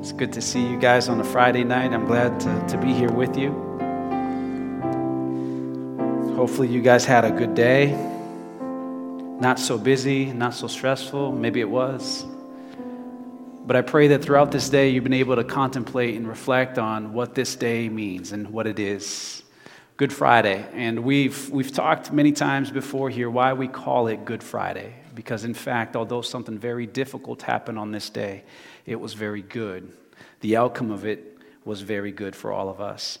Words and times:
It's 0.00 0.12
good 0.12 0.32
to 0.32 0.40
see 0.40 0.66
you 0.66 0.78
guys 0.78 1.10
on 1.10 1.20
a 1.20 1.24
Friday 1.24 1.62
night. 1.62 1.92
I'm 1.92 2.06
glad 2.06 2.40
to, 2.40 2.66
to 2.68 2.78
be 2.78 2.94
here 2.94 3.12
with 3.12 3.36
you. 3.36 3.50
Hopefully, 6.34 6.68
you 6.68 6.80
guys 6.80 7.04
had 7.04 7.26
a 7.26 7.30
good 7.30 7.54
day. 7.54 7.92
Not 9.40 9.58
so 9.58 9.76
busy, 9.76 10.32
not 10.32 10.54
so 10.54 10.68
stressful. 10.68 11.32
Maybe 11.32 11.60
it 11.60 11.68
was. 11.68 12.24
But 13.66 13.76
I 13.76 13.82
pray 13.82 14.08
that 14.08 14.24
throughout 14.24 14.50
this 14.50 14.70
day, 14.70 14.88
you've 14.88 15.04
been 15.04 15.12
able 15.12 15.36
to 15.36 15.44
contemplate 15.44 16.16
and 16.16 16.26
reflect 16.26 16.78
on 16.78 17.12
what 17.12 17.34
this 17.34 17.54
day 17.54 17.90
means 17.90 18.32
and 18.32 18.48
what 18.48 18.66
it 18.66 18.78
is. 18.78 19.42
Good 19.98 20.14
Friday. 20.14 20.64
And 20.72 21.00
we've, 21.00 21.50
we've 21.50 21.74
talked 21.74 22.10
many 22.10 22.32
times 22.32 22.70
before 22.70 23.10
here 23.10 23.28
why 23.28 23.52
we 23.52 23.68
call 23.68 24.06
it 24.06 24.24
Good 24.24 24.42
Friday. 24.42 24.94
Because, 25.14 25.44
in 25.44 25.52
fact, 25.52 25.94
although 25.94 26.22
something 26.22 26.56
very 26.56 26.86
difficult 26.86 27.42
happened 27.42 27.78
on 27.78 27.92
this 27.92 28.08
day, 28.08 28.44
it 28.86 29.00
was 29.00 29.14
very 29.14 29.42
good. 29.42 29.92
The 30.40 30.56
outcome 30.56 30.90
of 30.90 31.04
it 31.04 31.38
was 31.64 31.82
very 31.82 32.12
good 32.12 32.34
for 32.34 32.52
all 32.52 32.68
of 32.68 32.80
us. 32.80 33.18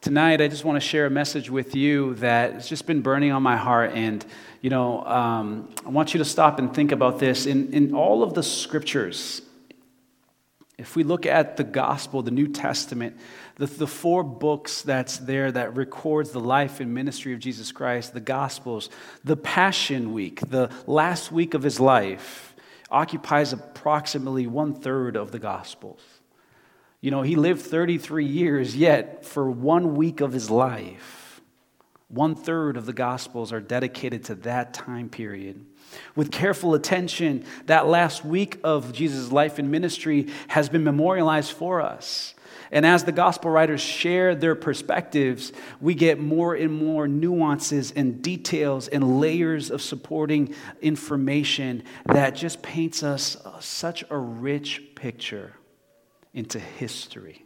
Tonight, 0.00 0.40
I 0.40 0.48
just 0.48 0.64
want 0.64 0.74
to 0.74 0.80
share 0.80 1.06
a 1.06 1.10
message 1.10 1.48
with 1.48 1.76
you 1.76 2.14
that 2.14 2.54
has 2.54 2.68
just 2.68 2.86
been 2.86 3.02
burning 3.02 3.30
on 3.30 3.42
my 3.42 3.56
heart. 3.56 3.92
And, 3.94 4.24
you 4.60 4.68
know, 4.68 5.04
um, 5.04 5.72
I 5.86 5.90
want 5.90 6.12
you 6.12 6.18
to 6.18 6.24
stop 6.24 6.58
and 6.58 6.74
think 6.74 6.90
about 6.90 7.20
this. 7.20 7.46
In, 7.46 7.72
in 7.72 7.94
all 7.94 8.24
of 8.24 8.34
the 8.34 8.42
scriptures, 8.42 9.42
if 10.76 10.96
we 10.96 11.04
look 11.04 11.24
at 11.24 11.56
the 11.56 11.62
gospel, 11.62 12.22
the 12.22 12.32
New 12.32 12.48
Testament, 12.48 13.16
the, 13.54 13.66
the 13.66 13.86
four 13.86 14.24
books 14.24 14.82
that's 14.82 15.18
there 15.18 15.52
that 15.52 15.76
records 15.76 16.32
the 16.32 16.40
life 16.40 16.80
and 16.80 16.92
ministry 16.92 17.32
of 17.32 17.38
Jesus 17.38 17.70
Christ, 17.70 18.12
the 18.12 18.20
gospels, 18.20 18.90
the 19.22 19.36
Passion 19.36 20.12
Week, 20.12 20.40
the 20.40 20.68
last 20.88 21.30
week 21.30 21.54
of 21.54 21.62
his 21.62 21.78
life, 21.78 22.51
occupies 22.92 23.52
approximately 23.52 24.46
one 24.46 24.74
third 24.74 25.16
of 25.16 25.32
the 25.32 25.38
gospels. 25.38 26.00
You 27.00 27.10
know, 27.10 27.22
he 27.22 27.34
lived 27.34 27.62
33 27.62 28.24
years, 28.26 28.76
yet 28.76 29.24
for 29.24 29.50
one 29.50 29.96
week 29.96 30.20
of 30.20 30.32
his 30.32 30.50
life, 30.50 31.31
one 32.12 32.34
third 32.34 32.76
of 32.76 32.86
the 32.86 32.92
Gospels 32.92 33.52
are 33.52 33.60
dedicated 33.60 34.24
to 34.24 34.34
that 34.36 34.74
time 34.74 35.08
period. 35.08 35.64
With 36.14 36.30
careful 36.30 36.74
attention, 36.74 37.44
that 37.66 37.86
last 37.86 38.24
week 38.24 38.60
of 38.62 38.92
Jesus' 38.92 39.32
life 39.32 39.58
and 39.58 39.70
ministry 39.70 40.28
has 40.48 40.68
been 40.68 40.84
memorialized 40.84 41.52
for 41.52 41.80
us. 41.80 42.34
And 42.70 42.86
as 42.86 43.04
the 43.04 43.12
gospel 43.12 43.50
writers 43.50 43.80
share 43.80 44.34
their 44.34 44.54
perspectives, 44.54 45.52
we 45.80 45.94
get 45.94 46.18
more 46.18 46.54
and 46.54 46.72
more 46.72 47.06
nuances 47.06 47.92
and 47.92 48.22
details 48.22 48.88
and 48.88 49.20
layers 49.20 49.70
of 49.70 49.82
supporting 49.82 50.54
information 50.80 51.82
that 52.06 52.30
just 52.30 52.62
paints 52.62 53.02
us 53.02 53.36
such 53.60 54.04
a 54.08 54.16
rich 54.16 54.82
picture 54.94 55.54
into 56.32 56.58
history. 56.58 57.44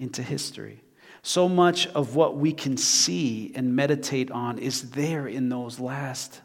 Into 0.00 0.22
history. 0.22 0.82
So 1.26 1.48
much 1.48 1.88
of 1.88 2.14
what 2.14 2.36
we 2.36 2.52
can 2.52 2.76
see 2.76 3.50
and 3.56 3.74
meditate 3.74 4.30
on 4.30 4.58
is 4.58 4.90
there 4.92 5.26
in 5.26 5.48
those 5.48 5.80
last 5.80 6.40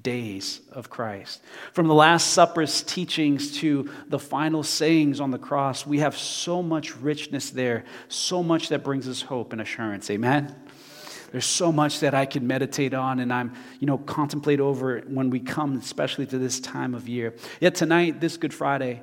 days 0.00 0.62
of 0.70 0.88
Christ. 0.88 1.42
From 1.74 1.86
the 1.86 1.92
Last 1.92 2.28
Supper's 2.28 2.82
teachings 2.82 3.58
to 3.58 3.90
the 4.08 4.18
final 4.18 4.62
sayings 4.62 5.20
on 5.20 5.32
the 5.32 5.38
cross, 5.38 5.86
we 5.86 5.98
have 5.98 6.16
so 6.16 6.62
much 6.62 6.96
richness 6.96 7.50
there, 7.50 7.84
so 8.08 8.42
much 8.42 8.70
that 8.70 8.82
brings 8.82 9.06
us 9.06 9.20
hope 9.20 9.52
and 9.52 9.60
assurance. 9.60 10.08
Amen? 10.08 10.56
There's 11.30 11.44
so 11.44 11.70
much 11.70 12.00
that 12.00 12.14
I 12.14 12.24
can 12.24 12.46
meditate 12.46 12.94
on 12.94 13.20
and 13.20 13.30
I'm, 13.30 13.52
you 13.80 13.86
know, 13.86 13.98
contemplate 13.98 14.60
over 14.60 15.00
when 15.00 15.28
we 15.28 15.40
come, 15.40 15.76
especially 15.76 16.24
to 16.28 16.38
this 16.38 16.58
time 16.58 16.94
of 16.94 17.06
year. 17.06 17.34
Yet 17.60 17.74
tonight, 17.74 18.22
this 18.22 18.38
Good 18.38 18.54
Friday, 18.54 19.02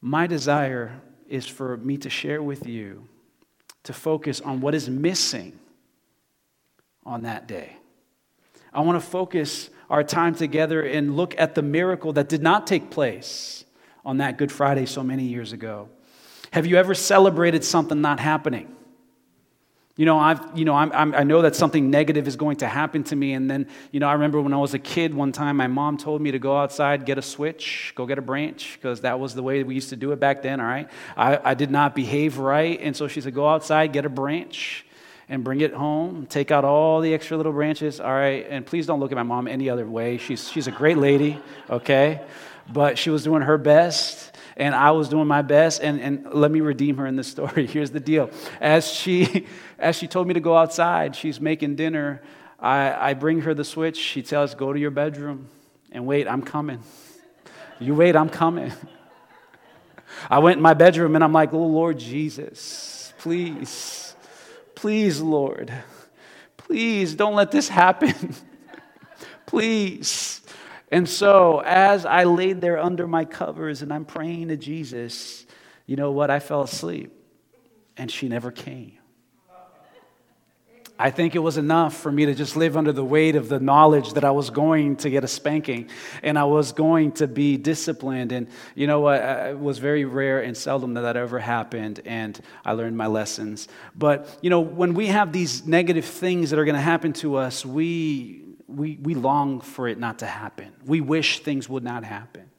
my 0.00 0.28
desire 0.28 1.00
is 1.28 1.44
for 1.44 1.76
me 1.78 1.96
to 1.96 2.08
share 2.08 2.40
with 2.40 2.68
you 2.68 3.08
to 3.84 3.92
focus 3.92 4.40
on 4.40 4.60
what 4.60 4.74
is 4.74 4.88
missing 4.90 5.58
on 7.06 7.22
that 7.22 7.46
day. 7.46 7.76
I 8.72 8.80
want 8.80 9.00
to 9.00 9.06
focus 9.06 9.70
our 9.88 10.02
time 10.02 10.34
together 10.34 10.82
and 10.82 11.16
look 11.16 11.34
at 11.38 11.54
the 11.54 11.62
miracle 11.62 12.12
that 12.14 12.28
did 12.28 12.42
not 12.42 12.66
take 12.66 12.90
place 12.90 13.64
on 14.04 14.18
that 14.18 14.36
Good 14.36 14.50
Friday 14.50 14.86
so 14.86 15.02
many 15.02 15.24
years 15.24 15.52
ago. 15.52 15.88
Have 16.50 16.66
you 16.66 16.76
ever 16.76 16.94
celebrated 16.94 17.64
something 17.64 18.00
not 18.00 18.20
happening? 18.20 18.74
You 19.96 20.06
know, 20.06 20.18
I've, 20.18 20.40
you 20.58 20.64
know 20.64 20.74
I'm, 20.74 20.90
I'm, 20.92 21.14
i 21.14 21.22
know 21.22 21.42
that 21.42 21.54
something 21.54 21.88
negative 21.88 22.26
is 22.26 22.34
going 22.34 22.56
to 22.56 22.66
happen 22.66 23.04
to 23.04 23.16
me. 23.16 23.32
And 23.32 23.48
then, 23.48 23.68
you 23.92 24.00
know, 24.00 24.08
I 24.08 24.14
remember 24.14 24.40
when 24.40 24.52
I 24.52 24.56
was 24.56 24.74
a 24.74 24.78
kid 24.78 25.14
one 25.14 25.30
time, 25.30 25.56
my 25.56 25.68
mom 25.68 25.98
told 25.98 26.20
me 26.20 26.32
to 26.32 26.38
go 26.40 26.56
outside, 26.56 27.06
get 27.06 27.16
a 27.16 27.22
switch, 27.22 27.92
go 27.94 28.04
get 28.04 28.18
a 28.18 28.22
branch, 28.22 28.76
because 28.80 29.02
that 29.02 29.20
was 29.20 29.34
the 29.34 29.42
way 29.42 29.62
we 29.62 29.76
used 29.76 29.90
to 29.90 29.96
do 29.96 30.10
it 30.10 30.18
back 30.18 30.42
then, 30.42 30.60
all 30.60 30.66
right? 30.66 30.88
I, 31.16 31.38
I 31.50 31.54
did 31.54 31.70
not 31.70 31.94
behave 31.94 32.38
right. 32.38 32.80
And 32.80 32.96
so 32.96 33.06
she 33.06 33.20
said, 33.20 33.34
go 33.34 33.48
outside, 33.48 33.92
get 33.92 34.04
a 34.04 34.08
branch, 34.08 34.84
and 35.28 35.44
bring 35.44 35.60
it 35.60 35.72
home. 35.72 36.26
Take 36.26 36.50
out 36.50 36.64
all 36.64 37.00
the 37.00 37.14
extra 37.14 37.36
little 37.36 37.52
branches, 37.52 38.00
all 38.00 38.12
right? 38.12 38.44
And 38.50 38.66
please 38.66 38.86
don't 38.86 38.98
look 38.98 39.12
at 39.12 39.16
my 39.16 39.22
mom 39.22 39.46
any 39.46 39.70
other 39.70 39.86
way. 39.86 40.18
She's, 40.18 40.50
she's 40.50 40.66
a 40.66 40.72
great 40.72 40.98
lady, 40.98 41.40
okay? 41.70 42.20
But 42.72 42.98
she 42.98 43.10
was 43.10 43.22
doing 43.22 43.42
her 43.42 43.58
best 43.58 44.33
and 44.56 44.74
I 44.74 44.92
was 44.92 45.08
doing 45.08 45.26
my 45.26 45.42
best. 45.42 45.82
And, 45.82 46.00
and 46.00 46.32
let 46.32 46.50
me 46.50 46.60
redeem 46.60 46.96
her 46.98 47.06
in 47.06 47.16
this 47.16 47.28
story. 47.28 47.66
Here's 47.70 47.90
the 47.90 48.00
deal. 48.00 48.30
As 48.60 48.90
she, 48.90 49.46
as 49.78 49.96
she 49.96 50.06
told 50.06 50.28
me 50.28 50.34
to 50.34 50.40
go 50.40 50.56
outside, 50.56 51.16
she's 51.16 51.40
making 51.40 51.76
dinner. 51.76 52.22
I, 52.58 53.10
I 53.10 53.14
bring 53.14 53.40
her 53.42 53.54
the 53.54 53.64
switch. 53.64 53.96
She 53.96 54.22
tells, 54.22 54.54
Go 54.54 54.72
to 54.72 54.78
your 54.78 54.90
bedroom 54.90 55.48
and 55.92 56.06
wait, 56.06 56.28
I'm 56.28 56.42
coming. 56.42 56.82
You 57.78 57.94
wait, 57.94 58.16
I'm 58.16 58.28
coming. 58.28 58.72
I 60.30 60.38
went 60.38 60.58
in 60.58 60.62
my 60.62 60.74
bedroom 60.74 61.14
and 61.16 61.24
I'm 61.24 61.32
like, 61.32 61.52
Oh, 61.52 61.58
Lord 61.58 61.98
Jesus, 61.98 63.12
please, 63.18 64.14
please, 64.74 65.20
Lord, 65.20 65.72
please 66.56 67.14
don't 67.14 67.34
let 67.34 67.50
this 67.50 67.68
happen. 67.68 68.34
please. 69.46 70.40
And 70.94 71.08
so, 71.08 71.60
as 71.66 72.06
I 72.06 72.22
laid 72.22 72.60
there 72.60 72.78
under 72.78 73.08
my 73.08 73.24
covers 73.24 73.82
and 73.82 73.92
I'm 73.92 74.04
praying 74.04 74.46
to 74.46 74.56
Jesus, 74.56 75.44
you 75.86 75.96
know 75.96 76.12
what? 76.12 76.30
I 76.30 76.38
fell 76.38 76.62
asleep 76.62 77.12
and 77.96 78.08
she 78.08 78.28
never 78.28 78.52
came. 78.52 78.92
I 80.96 81.10
think 81.10 81.34
it 81.34 81.40
was 81.40 81.56
enough 81.56 81.96
for 81.96 82.12
me 82.12 82.26
to 82.26 82.34
just 82.36 82.56
live 82.56 82.76
under 82.76 82.92
the 82.92 83.04
weight 83.04 83.34
of 83.34 83.48
the 83.48 83.58
knowledge 83.58 84.12
that 84.12 84.24
I 84.24 84.30
was 84.30 84.50
going 84.50 84.94
to 84.98 85.10
get 85.10 85.24
a 85.24 85.26
spanking 85.26 85.90
and 86.22 86.38
I 86.38 86.44
was 86.44 86.70
going 86.70 87.10
to 87.14 87.26
be 87.26 87.56
disciplined. 87.56 88.30
And 88.30 88.46
you 88.76 88.86
know 88.86 89.00
what? 89.00 89.20
It 89.20 89.58
was 89.58 89.78
very 89.78 90.04
rare 90.04 90.42
and 90.44 90.56
seldom 90.56 90.94
that 90.94 91.00
that 91.00 91.16
ever 91.16 91.40
happened, 91.40 92.02
and 92.04 92.40
I 92.64 92.70
learned 92.74 92.96
my 92.96 93.08
lessons. 93.08 93.66
But 93.96 94.38
you 94.42 94.48
know, 94.50 94.60
when 94.60 94.94
we 94.94 95.08
have 95.08 95.32
these 95.32 95.66
negative 95.66 96.04
things 96.04 96.50
that 96.50 96.58
are 96.60 96.64
going 96.64 96.76
to 96.76 96.80
happen 96.80 97.12
to 97.14 97.34
us, 97.34 97.66
we, 97.66 98.43
we, 98.68 98.98
we 99.02 99.14
long 99.14 99.60
for 99.60 99.88
it 99.88 99.98
not 99.98 100.20
to 100.20 100.26
happen. 100.26 100.72
We 100.84 101.00
wish 101.00 101.40
things 101.40 101.68
would 101.68 101.84
not 101.84 102.04
happen. 102.04 102.50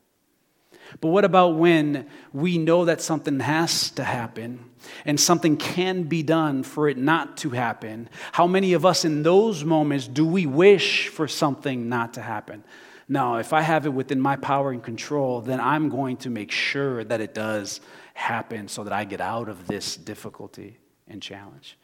But 1.02 1.10
what 1.10 1.26
about 1.26 1.56
when 1.56 2.08
we 2.32 2.58
know 2.58 2.86
that 2.86 3.02
something 3.02 3.40
has 3.40 3.90
to 3.92 4.04
happen 4.04 4.70
and 5.04 5.20
something 5.20 5.58
can 5.58 6.04
be 6.04 6.22
done 6.22 6.64
for 6.64 6.88
it 6.88 6.98
not 6.98 7.38
to 7.38 7.50
happen? 7.50 8.10
How 8.32 8.48
many 8.48 8.74
of 8.74 8.86
us 8.86 9.04
in 9.04 9.24
those 9.24 9.64
moments 9.64 10.08
do 10.08 10.26
we 10.26 10.46
wish 10.46 11.08
for 11.08 11.28
something 11.28 11.90
not 11.90 12.14
to 12.16 12.22
happen? 12.22 12.64
No, 13.08 13.36
if 13.38 13.54
I 13.54 13.62
have 13.62 13.86
it 13.86 13.94
within 13.94 14.20
my 14.20 14.36
power 14.36 14.72
and 14.72 14.82
control, 14.82 15.42
then 15.42 15.60
I'm 15.60 15.90
going 15.90 16.18
to 16.18 16.30
make 16.30 16.52
sure 16.52 17.04
that 17.04 17.22
it 17.22 17.34
does 17.34 17.82
happen 18.14 18.68
so 18.68 18.84
that 18.84 18.94
I 18.94 19.04
get 19.04 19.22
out 19.22 19.50
of 19.50 19.68
this 19.68 19.96
difficulty 19.96 20.80
and 21.08 21.22
challenge. 21.22 21.78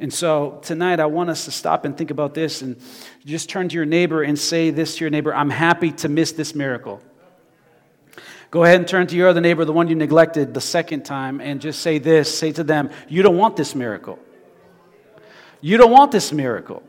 And 0.00 0.12
so 0.12 0.60
tonight, 0.62 1.00
I 1.00 1.06
want 1.06 1.28
us 1.30 1.44
to 1.46 1.50
stop 1.50 1.84
and 1.84 1.96
think 1.96 2.10
about 2.10 2.32
this 2.32 2.62
and 2.62 2.80
just 3.24 3.48
turn 3.48 3.68
to 3.68 3.74
your 3.74 3.84
neighbor 3.84 4.22
and 4.22 4.38
say 4.38 4.70
this 4.70 4.96
to 4.96 5.04
your 5.04 5.10
neighbor 5.10 5.34
I'm 5.34 5.50
happy 5.50 5.90
to 5.92 6.08
miss 6.08 6.32
this 6.32 6.54
miracle. 6.54 7.02
Go 8.50 8.64
ahead 8.64 8.76
and 8.76 8.88
turn 8.88 9.06
to 9.08 9.16
your 9.16 9.28
other 9.28 9.40
neighbor, 9.40 9.64
the 9.64 9.72
one 9.72 9.88
you 9.88 9.94
neglected 9.94 10.54
the 10.54 10.60
second 10.60 11.04
time, 11.04 11.40
and 11.40 11.60
just 11.60 11.82
say 11.82 11.98
this 11.98 12.36
say 12.36 12.52
to 12.52 12.64
them, 12.64 12.90
You 13.08 13.22
don't 13.22 13.36
want 13.36 13.56
this 13.56 13.74
miracle. 13.74 14.18
You 15.60 15.76
don't 15.76 15.90
want 15.90 16.12
this 16.12 16.32
miracle. 16.32 16.82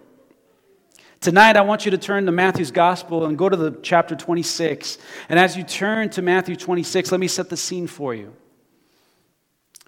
Tonight, 1.22 1.58
I 1.58 1.62
want 1.62 1.84
you 1.84 1.92
to 1.92 1.98
turn 1.98 2.28
to 2.28 2.32
Matthew's 2.32 2.72
gospel 2.72 3.26
and 3.26 3.38
go 3.38 3.50
to 3.50 3.58
the 3.58 3.78
chapter 3.82 4.16
26. 4.16 5.00
And 5.28 5.38
as 5.38 5.58
you 5.58 5.64
turn 5.64 6.10
to 6.12 6.22
Matthew 6.22 6.56
26, 6.56 7.12
let 7.12 7.20
me 7.20 7.28
set 7.28 7.50
the 7.50 7.58
scene 7.58 7.88
for 7.88 8.14
you. 8.14 8.34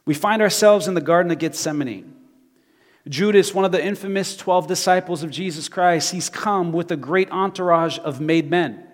We 0.03 0.13
find 0.13 0.41
ourselves 0.41 0.89
in 0.89 0.93
the 0.93 1.01
Garden 1.01 1.31
of 1.31 1.37
Gethsemane. 1.37 2.20
Judas, 3.07 3.53
one 3.53 3.65
of 3.65 3.71
the 3.71 3.83
infamous 3.83 4.37
12 4.37 4.67
disciples 4.67 5.23
of 5.23 5.31
Jesus 5.31 5.67
Christ, 5.67 6.11
he's 6.11 6.29
come 6.29 6.71
with 6.71 6.91
a 6.91 6.97
great 6.97 7.31
entourage 7.31 7.97
of 7.99 8.21
made 8.21 8.49
men. 8.49 8.87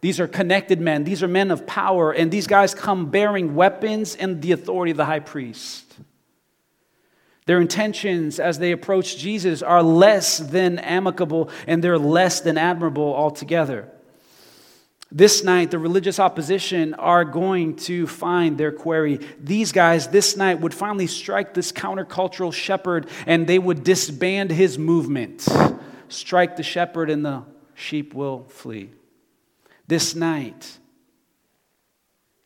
These 0.00 0.18
are 0.18 0.26
connected 0.26 0.80
men. 0.80 1.04
These 1.04 1.22
are 1.22 1.28
men 1.28 1.50
of 1.50 1.66
power. 1.66 2.10
And 2.10 2.30
these 2.30 2.46
guys 2.46 2.74
come 2.74 3.10
bearing 3.10 3.54
weapons 3.54 4.16
and 4.16 4.40
the 4.40 4.52
authority 4.52 4.92
of 4.92 4.96
the 4.96 5.04
high 5.04 5.20
priest. 5.20 5.94
Their 7.44 7.60
intentions 7.60 8.40
as 8.40 8.58
they 8.58 8.72
approach 8.72 9.18
Jesus 9.18 9.62
are 9.62 9.82
less 9.82 10.38
than 10.38 10.78
amicable 10.78 11.50
and 11.66 11.84
they're 11.84 11.98
less 11.98 12.40
than 12.40 12.56
admirable 12.56 13.14
altogether. 13.14 13.88
This 15.12 15.42
night, 15.42 15.72
the 15.72 15.78
religious 15.78 16.20
opposition 16.20 16.94
are 16.94 17.24
going 17.24 17.76
to 17.76 18.06
find 18.06 18.56
their 18.56 18.70
quarry. 18.70 19.18
These 19.40 19.72
guys, 19.72 20.08
this 20.08 20.36
night, 20.36 20.60
would 20.60 20.72
finally 20.72 21.08
strike 21.08 21.52
this 21.52 21.72
countercultural 21.72 22.52
shepherd 22.52 23.08
and 23.26 23.46
they 23.46 23.58
would 23.58 23.82
disband 23.82 24.52
his 24.52 24.78
movement. 24.78 25.48
Strike 26.08 26.56
the 26.56 26.62
shepherd 26.62 27.10
and 27.10 27.24
the 27.24 27.42
sheep 27.74 28.14
will 28.14 28.44
flee. 28.44 28.90
This 29.88 30.14
night, 30.14 30.78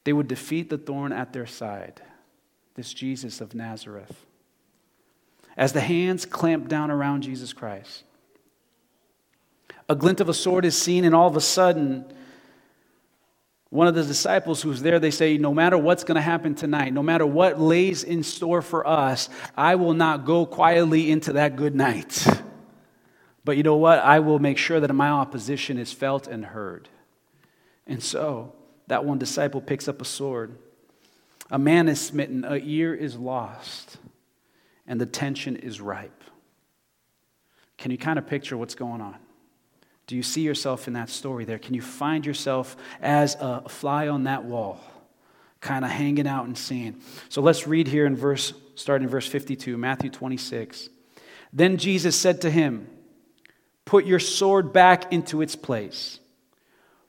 they 0.05 0.15
would 0.15 0.29
defeat 0.29 0.71
the 0.71 0.79
thorn 0.79 1.13
at 1.13 1.35
their 1.35 1.47
side, 1.47 2.01
this 2.75 2.95
Jesus 2.95 3.43
of 3.43 3.55
Nazareth. 3.55 4.25
As 5.55 5.75
the 5.75 5.81
hands 5.83 6.25
clamp 6.25 6.69
down 6.69 6.91
around 6.91 7.23
Jesus 7.23 7.53
Christ, 7.53 8.05
a 9.87 9.95
glint 9.95 10.21
of 10.21 10.31
a 10.31 10.35
sword 10.35 10.65
is 10.65 10.81
seen, 10.81 11.05
and 11.05 11.15
all 11.15 11.29
of 11.29 11.37
a 11.37 11.43
sudden, 11.43 12.07
one 13.75 13.89
of 13.89 13.97
the 13.97 14.05
disciples 14.05 14.63
who's 14.63 14.83
there, 14.83 15.01
they 15.01 15.11
say, 15.11 15.37
No 15.37 15.53
matter 15.53 15.77
what's 15.77 16.05
going 16.05 16.15
to 16.15 16.21
happen 16.21 16.55
tonight, 16.55 16.93
no 16.93 17.03
matter 17.03 17.27
what 17.27 17.61
lays 17.61 18.05
in 18.05 18.23
store 18.23 18.63
for 18.63 18.87
us, 18.87 19.29
I 19.57 19.75
will 19.75 19.95
not 19.95 20.25
go 20.25 20.47
quietly 20.47 21.11
into 21.11 21.33
that 21.33 21.57
good 21.57 21.75
night. 21.75 22.25
But 23.45 23.57
you 23.57 23.65
know 23.65 23.75
what? 23.75 23.99
I 23.99 24.21
will 24.21 24.39
make 24.39 24.59
sure 24.59 24.79
that 24.79 24.95
my 24.95 25.09
opposition 25.09 25.77
is 25.77 25.93
felt 25.93 26.29
and 26.29 26.45
heard. 26.45 26.89
And 27.85 28.01
so, 28.01 28.53
that 28.87 29.05
one 29.05 29.19
disciple 29.19 29.61
picks 29.61 29.89
up 29.89 30.01
a 30.01 30.05
sword. 30.05 30.57
A 31.51 31.59
man 31.59 31.89
is 31.89 32.01
smitten, 32.01 32.45
a 32.45 32.59
ear 32.59 32.95
is 32.95 33.17
lost, 33.17 33.97
and 34.87 35.01
the 35.01 35.07
tension 35.07 35.57
is 35.57 35.81
ripe. 35.81 36.23
Can 37.77 37.91
you 37.91 37.99
kind 37.99 38.21
of 38.21 38.27
picture 38.29 38.57
what's 38.57 38.77
going 38.77 39.01
on? 39.01 39.17
Do 40.07 40.17
you 40.17 40.23
see 40.23 40.43
yourself 40.43 40.87
in 40.87 40.95
that 40.95 41.09
story 41.09 41.45
there? 41.45 41.59
Can 41.59 41.75
you 41.75 41.83
find 41.83 42.27
yourself 42.27 42.77
as 43.01 43.37
a 43.41 43.69
fly 43.69 44.09
on 44.09 44.25
that 44.25 44.45
wall, 44.45 44.81
kind 45.61 45.85
of 45.85 45.91
hanging 45.91 46.27
out 46.27 46.47
and 46.47 46.57
seeing? 46.57 47.01
So 47.29 47.41
let's 47.41 47.67
read 47.67 47.89
here 47.89 48.05
in 48.07 48.15
verse, 48.15 48.53
starting 48.75 49.05
in 49.05 49.11
verse 49.11 49.27
52, 49.27 49.79
Matthew 49.79 50.11
26. 50.11 50.91
Then 51.53 51.79
Jesus 51.79 52.19
said 52.19 52.43
to 52.43 52.51
him, 52.51 52.89
Put 53.85 54.07
your 54.07 54.19
sword 54.19 54.73
back 54.73 55.13
into 55.13 55.43
its 55.43 55.57
place, 55.57 56.19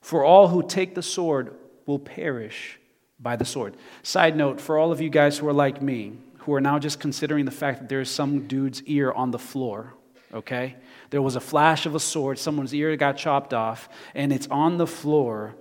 for 0.01 0.24
all 0.24 0.50
who 0.50 0.62
take 0.62 0.95
the 0.95 1.01
sword 1.01 1.56
will 1.86 2.00
perish 2.00 2.80
by 3.19 3.36
the 3.36 3.45
sword. 3.45 3.75
Side 4.03 4.36
note 4.36 4.59
for 4.59 4.77
all 4.77 4.92
of 4.92 5.01
you 5.01 5.09
guys 5.09 5.38
who 5.38 5.47
are 5.47 5.53
like 5.53 5.81
me, 5.81 6.18
who 6.39 6.53
are 6.53 6.62
now 6.62 6.80
just 6.80 7.00
considering 7.00 7.45
the 7.45 7.51
fact 7.51 7.80
that 7.80 7.89
there's 7.89 8.09
some 8.09 8.47
dude's 8.47 8.83
ear 8.83 9.12
on 9.12 9.31
the 9.31 9.39
floor, 9.39 9.94
okay? 10.33 10.75
There 11.10 11.22
was 11.22 11.36
a 11.36 11.39
flash 11.39 11.86
of 11.86 11.95
a 11.95 12.00
sword, 12.00 12.39
someone's 12.39 12.74
ear 12.74 12.95
got 12.98 13.18
chopped 13.18 13.54
off, 13.54 13.89
and 14.13 14.33
it's 14.33 14.48
on 14.48 14.77
the 14.77 14.88
floor. 14.88 15.56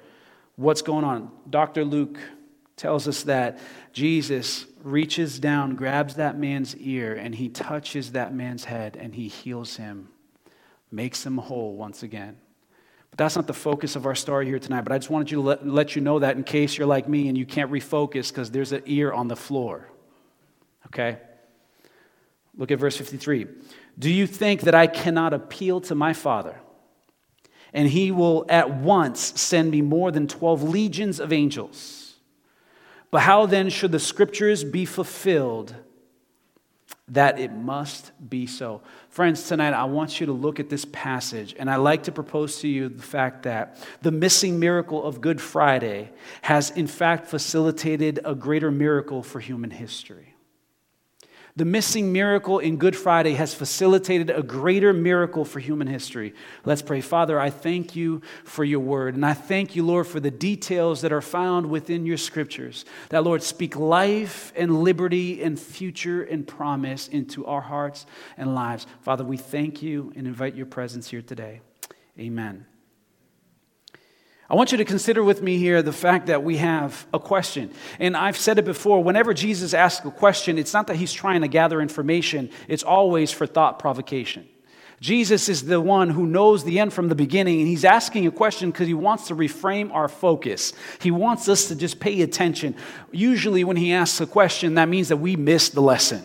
What's 0.57 0.83
going 0.83 1.05
on? 1.05 1.31
Dr. 1.49 1.85
Luke 1.85 2.19
tells 2.77 3.07
us 3.07 3.23
that 3.25 3.59
Jesus 3.93 4.67
reaches 4.83 5.39
down, 5.39 5.77
grabs 5.77 6.17
that 6.17 6.39
man's 6.39 6.77
ear, 6.77 7.15
and 7.15 7.35
he 7.35 7.49
touches 7.49 8.13
that 8.13 8.35
man's 8.35 8.65
head 8.65 8.97
and 9.01 9.15
he 9.15 9.29
heals 9.29 9.77
him, 9.77 10.09
makes 10.91 11.25
him 11.25 11.39
whole 11.39 11.77
once 11.77 12.03
again. 12.03 12.37
But 13.11 13.19
that's 13.19 13.37
not 13.37 13.47
the 13.47 13.55
focus 13.55 13.95
of 13.95 14.07
our 14.07 14.17
story 14.17 14.47
here 14.47 14.59
tonight. 14.59 14.81
But 14.81 14.93
I 14.93 14.99
just 14.99 15.09
wanted 15.09 15.31
you 15.31 15.37
to 15.37 15.43
let, 15.43 15.67
let 15.67 15.95
you 15.95 16.03
know 16.03 16.19
that 16.19 16.37
in 16.37 16.43
case 16.43 16.77
you're 16.77 16.87
like 16.89 17.09
me 17.09 17.29
and 17.29 17.39
you 17.39 17.47
can't 17.47 17.71
refocus 17.71 18.29
because 18.31 18.51
there's 18.51 18.73
an 18.73 18.83
ear 18.87 19.13
on 19.13 19.29
the 19.29 19.37
floor. 19.37 19.89
Okay? 20.89 21.19
Look 22.57 22.73
at 22.73 22.81
verse 22.81 22.97
53. 22.97 23.47
Do 23.99 24.11
you 24.11 24.27
think 24.27 24.63
that 24.63 24.75
I 24.75 24.87
cannot 24.87 25.33
appeal 25.33 25.81
to 25.83 25.95
my 25.95 26.13
Father? 26.13 26.61
And 27.73 27.89
he 27.89 28.11
will 28.11 28.47
at 28.49 28.71
once 28.71 29.41
send 29.41 29.71
me 29.71 29.83
more 29.83 30.11
than 30.11 30.29
12 30.29 30.63
legions 30.63 31.21
of 31.21 31.33
angels. 31.33 32.15
But 33.11 33.23
how 33.23 33.47
then 33.47 33.71
should 33.71 33.93
the 33.93 34.01
scriptures 34.01 34.65
be 34.65 34.85
fulfilled 34.85 35.75
that 37.09 37.39
it 37.39 37.53
must 37.53 38.13
be 38.29 38.47
so? 38.47 38.83
Friends, 39.09 39.47
tonight 39.47 39.73
I 39.73 39.85
want 39.85 40.19
you 40.19 40.27
to 40.27 40.33
look 40.33 40.59
at 40.59 40.69
this 40.69 40.85
passage, 40.87 41.55
and 41.59 41.71
I 41.71 41.77
like 41.77 42.05
to 42.05 42.13
propose 42.13 42.61
to 42.61 42.69
you 42.69 42.89
the 42.89 43.03
fact 43.03 43.45
that 43.45 43.77
the 44.03 44.11
missing 44.11 44.59
miracle 44.59 45.05
of 45.05 45.21
Good 45.21 45.41
Friday 45.41 46.11
has, 46.43 46.71
in 46.71 46.87
fact, 46.87 47.29
facilitated 47.29 48.21
a 48.25 48.35
greater 48.35 48.71
miracle 48.71 49.23
for 49.23 49.39
human 49.39 49.71
history. 49.71 50.34
The 51.57 51.65
missing 51.65 52.13
miracle 52.13 52.59
in 52.59 52.79
Good 52.79 52.97
Friday 52.97 53.35
has 53.35 53.55
facilitated 53.55 54.29
a 54.29 54.43
greater 54.43 54.93
miracle 54.93 55.45
for 55.45 55.61
human 55.61 55.87
history. 55.87 56.35
Let's 56.65 56.83
pray. 56.83 57.01
Father, 57.01 57.39
I 57.39 57.51
thank 57.51 57.95
you 57.95 58.23
for 58.43 58.65
your 58.65 58.81
word. 58.81 59.15
And 59.15 59.25
I 59.25 59.35
thank 59.35 59.77
you, 59.77 59.87
Lord, 59.87 60.09
for 60.09 60.19
the 60.19 60.33
details 60.33 61.03
that 61.03 61.13
are 61.13 61.21
found 61.21 61.71
within 61.71 62.07
your 62.07 62.17
scriptures. 62.17 62.85
That, 63.11 63.23
Lord, 63.23 63.41
speak 63.41 63.77
life 63.77 64.53
and 64.57 64.83
liberty 64.83 65.45
and 65.45 65.57
future 65.57 66.25
and 66.25 66.45
promise 66.45 67.07
into 67.07 67.47
our 67.47 67.61
hearts 67.61 68.05
and 68.37 68.57
lives. 68.57 68.89
Father, 69.03 69.23
we 69.23 69.37
thank 69.37 69.81
you 69.81 70.13
and 70.17 70.27
invite 70.27 70.57
your 70.57 70.67
presence 70.67 71.09
here 71.09 71.23
today. 71.23 71.61
Amen. 72.19 72.67
I 74.55 74.57
want 74.57 74.71
you 74.71 74.79
to 74.79 74.85
consider 74.85 75.25
with 75.25 75.43
me 75.43 75.59
here 75.59 75.83
the 75.83 75.93
fact 75.93 76.29
that 76.29 76.45
we 76.45 76.59
have 76.59 77.09
a 77.13 77.19
question. 77.19 77.73
And 77.99 78.17
I've 78.17 78.37
said 78.37 78.57
it 78.57 78.65
before 78.65 79.03
whenever 79.03 79.35
Jesus 79.35 79.75
asks 79.75 80.07
a 80.07 80.13
question, 80.13 80.59
it's 80.59 80.73
not 80.73 80.87
that 80.87 80.95
he's 80.95 81.13
trying 81.13 81.41
to 81.41 81.49
gather 81.49 81.81
information, 81.81 82.51
it's 82.69 82.85
always 82.85 83.33
for 83.33 83.49
thought 83.49 83.81
provocation. 83.81 84.49
Jesus 85.01 85.49
is 85.49 85.65
the 85.65 85.81
one 85.81 86.09
who 86.09 86.25
knows 86.25 86.63
the 86.63 86.79
end 86.79 86.93
from 86.93 87.09
the 87.09 87.17
beginning, 87.17 87.59
and 87.59 87.67
he's 87.67 87.85
asking 87.85 88.29
a 88.29 88.31
question 88.31 88.71
because 88.71 88.87
he 88.87 88.95
wants 88.95 89.27
to 89.27 89.35
reframe 89.35 89.93
our 89.93 90.07
focus. 90.07 90.73
He 91.01 91.11
wants 91.11 91.49
us 91.49 91.67
to 91.67 91.75
just 91.75 91.99
pay 91.99 92.23
attention. 92.23 92.77
Usually, 93.11 93.65
when 93.65 93.77
he 93.77 93.93
asks 93.93 94.21
a 94.21 94.27
question, 94.27 94.75
that 94.75 94.89
means 94.89 95.09
that 95.09 95.17
we 95.17 95.35
missed 95.35 95.75
the 95.75 95.83
lesson. 95.83 96.23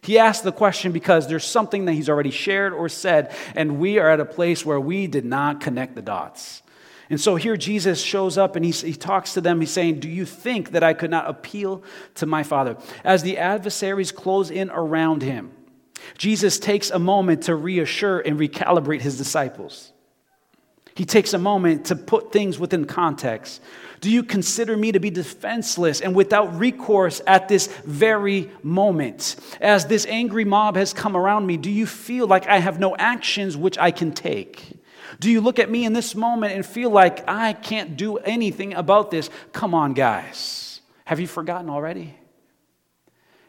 He 0.00 0.20
asks 0.20 0.44
the 0.44 0.52
question 0.52 0.92
because 0.92 1.26
there's 1.26 1.44
something 1.44 1.86
that 1.86 1.94
he's 1.94 2.08
already 2.08 2.30
shared 2.30 2.72
or 2.72 2.88
said, 2.88 3.34
and 3.56 3.80
we 3.80 3.98
are 3.98 4.08
at 4.08 4.20
a 4.20 4.24
place 4.24 4.64
where 4.64 4.78
we 4.78 5.08
did 5.08 5.24
not 5.24 5.60
connect 5.60 5.96
the 5.96 6.02
dots. 6.02 6.62
And 7.08 7.20
so 7.20 7.36
here 7.36 7.56
Jesus 7.56 8.00
shows 8.00 8.36
up 8.36 8.56
and 8.56 8.64
he, 8.64 8.72
he 8.72 8.94
talks 8.94 9.34
to 9.34 9.40
them. 9.40 9.60
He's 9.60 9.70
saying, 9.70 10.00
Do 10.00 10.08
you 10.08 10.24
think 10.24 10.72
that 10.72 10.82
I 10.82 10.92
could 10.92 11.10
not 11.10 11.28
appeal 11.28 11.82
to 12.16 12.26
my 12.26 12.42
Father? 12.42 12.76
As 13.04 13.22
the 13.22 13.38
adversaries 13.38 14.10
close 14.10 14.50
in 14.50 14.70
around 14.70 15.22
him, 15.22 15.52
Jesus 16.18 16.58
takes 16.58 16.90
a 16.90 16.98
moment 16.98 17.44
to 17.44 17.54
reassure 17.54 18.20
and 18.20 18.38
recalibrate 18.38 19.00
his 19.00 19.16
disciples. 19.16 19.92
He 20.96 21.04
takes 21.04 21.34
a 21.34 21.38
moment 21.38 21.86
to 21.86 21.96
put 21.96 22.32
things 22.32 22.58
within 22.58 22.86
context. 22.86 23.60
Do 24.00 24.10
you 24.10 24.22
consider 24.22 24.76
me 24.76 24.92
to 24.92 24.98
be 24.98 25.10
defenseless 25.10 26.00
and 26.00 26.14
without 26.14 26.58
recourse 26.58 27.20
at 27.26 27.48
this 27.48 27.66
very 27.84 28.50
moment? 28.62 29.36
As 29.60 29.86
this 29.86 30.06
angry 30.06 30.46
mob 30.46 30.76
has 30.76 30.94
come 30.94 31.16
around 31.16 31.46
me, 31.46 31.58
do 31.58 31.70
you 31.70 31.86
feel 31.86 32.26
like 32.26 32.46
I 32.46 32.58
have 32.58 32.80
no 32.80 32.96
actions 32.96 33.56
which 33.56 33.76
I 33.78 33.90
can 33.90 34.12
take? 34.12 34.72
Do 35.18 35.30
you 35.30 35.40
look 35.40 35.58
at 35.58 35.70
me 35.70 35.84
in 35.84 35.92
this 35.92 36.14
moment 36.14 36.54
and 36.54 36.64
feel 36.64 36.90
like 36.90 37.28
I 37.28 37.52
can't 37.52 37.96
do 37.96 38.18
anything 38.18 38.74
about 38.74 39.10
this? 39.10 39.30
Come 39.52 39.74
on, 39.74 39.94
guys. 39.94 40.80
Have 41.04 41.20
you 41.20 41.26
forgotten 41.26 41.70
already? 41.70 42.14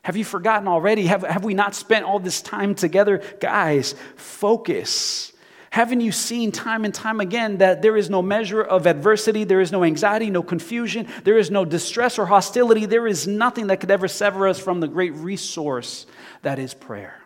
Have 0.03 0.15
you 0.15 0.23
forgotten 0.23 0.67
already? 0.67 1.07
Have, 1.07 1.23
have 1.23 1.43
we 1.43 1.53
not 1.53 1.75
spent 1.75 2.05
all 2.05 2.19
this 2.19 2.41
time 2.41 2.75
together? 2.75 3.21
Guys, 3.41 3.93
focus. 4.15 5.33
Haven't 5.69 5.99
you 5.99 6.13
seen 6.13 6.53
time 6.53 6.85
and 6.85 6.93
time 6.93 7.19
again 7.19 7.57
that 7.57 7.81
there 7.81 7.97
is 7.97 8.09
no 8.09 8.21
measure 8.21 8.61
of 8.61 8.87
adversity, 8.87 9.43
there 9.43 9.59
is 9.59 9.71
no 9.71 9.83
anxiety, 9.83 10.29
no 10.29 10.41
confusion, 10.41 11.07
there 11.25 11.37
is 11.37 11.51
no 11.51 11.65
distress 11.65 12.17
or 12.17 12.25
hostility, 12.25 12.85
there 12.85 13.05
is 13.05 13.27
nothing 13.27 13.67
that 13.67 13.81
could 13.81 13.91
ever 13.91 14.07
sever 14.07 14.47
us 14.47 14.59
from 14.59 14.79
the 14.79 14.87
great 14.87 15.13
resource 15.15 16.05
that 16.41 16.57
is 16.57 16.73
prayer? 16.73 17.16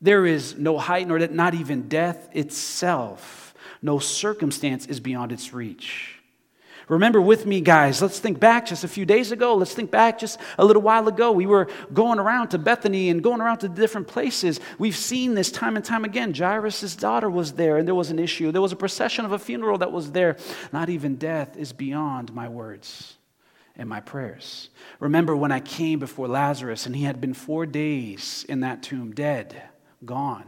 There 0.00 0.24
is 0.24 0.56
no 0.56 0.78
height 0.78 1.06
nor 1.06 1.18
that 1.18 1.32
not 1.32 1.54
even 1.54 1.88
death 1.88 2.28
itself. 2.32 3.54
No 3.82 3.98
circumstance 3.98 4.86
is 4.86 5.00
beyond 5.00 5.32
its 5.32 5.52
reach. 5.52 6.20
Remember 6.88 7.20
with 7.20 7.46
me, 7.46 7.60
guys, 7.60 8.02
let's 8.02 8.18
think 8.18 8.40
back 8.40 8.66
just 8.66 8.82
a 8.82 8.88
few 8.88 9.04
days 9.04 9.30
ago. 9.30 9.54
Let's 9.54 9.74
think 9.74 9.92
back 9.92 10.18
just 10.18 10.40
a 10.58 10.64
little 10.64 10.82
while 10.82 11.06
ago. 11.06 11.30
We 11.30 11.46
were 11.46 11.68
going 11.92 12.18
around 12.18 12.48
to 12.48 12.58
Bethany 12.58 13.10
and 13.10 13.22
going 13.22 13.40
around 13.40 13.58
to 13.58 13.68
different 13.68 14.08
places. 14.08 14.58
We've 14.76 14.96
seen 14.96 15.34
this 15.34 15.52
time 15.52 15.76
and 15.76 15.84
time 15.84 16.04
again. 16.04 16.34
Jairus' 16.34 16.96
daughter 16.96 17.30
was 17.30 17.52
there 17.52 17.76
and 17.76 17.86
there 17.86 17.94
was 17.94 18.10
an 18.10 18.18
issue. 18.18 18.50
There 18.50 18.60
was 18.60 18.72
a 18.72 18.76
procession 18.76 19.24
of 19.24 19.30
a 19.30 19.38
funeral 19.38 19.78
that 19.78 19.92
was 19.92 20.10
there. 20.10 20.36
Not 20.72 20.88
even 20.88 21.14
death 21.14 21.56
is 21.56 21.72
beyond 21.72 22.34
my 22.34 22.48
words 22.48 23.14
and 23.76 23.88
my 23.88 24.00
prayers. 24.00 24.70
Remember 24.98 25.36
when 25.36 25.52
I 25.52 25.60
came 25.60 26.00
before 26.00 26.26
Lazarus 26.26 26.86
and 26.86 26.96
he 26.96 27.04
had 27.04 27.20
been 27.20 27.34
four 27.34 27.66
days 27.66 28.44
in 28.48 28.60
that 28.60 28.82
tomb, 28.82 29.12
dead 29.12 29.69
gone. 30.04 30.46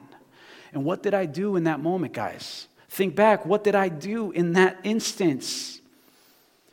And 0.73 0.85
what 0.85 1.03
did 1.03 1.15
I 1.15 1.27
do 1.27 1.57
in 1.57 1.65
that 1.65 1.81
moment, 1.81 2.13
guys? 2.13 2.69
Think 2.89 3.15
back, 3.15 3.47
what 3.47 3.65
did 3.65 3.75
I 3.75 3.89
do 3.89 4.31
in 4.33 4.53
that 4.53 4.79
instance? 4.85 5.81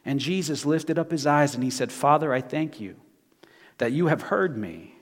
And 0.05 0.19
Jesus 0.19 0.65
lifted 0.65 0.97
up 0.97 1.11
his 1.11 1.25
eyes 1.27 1.55
and 1.55 1.63
he 1.63 1.69
said, 1.69 1.91
Father, 1.91 2.33
I 2.33 2.41
thank 2.41 2.79
you 2.79 2.95
that 3.77 3.91
you 3.91 4.07
have 4.07 4.23
heard 4.23 4.57
me. 4.57 4.95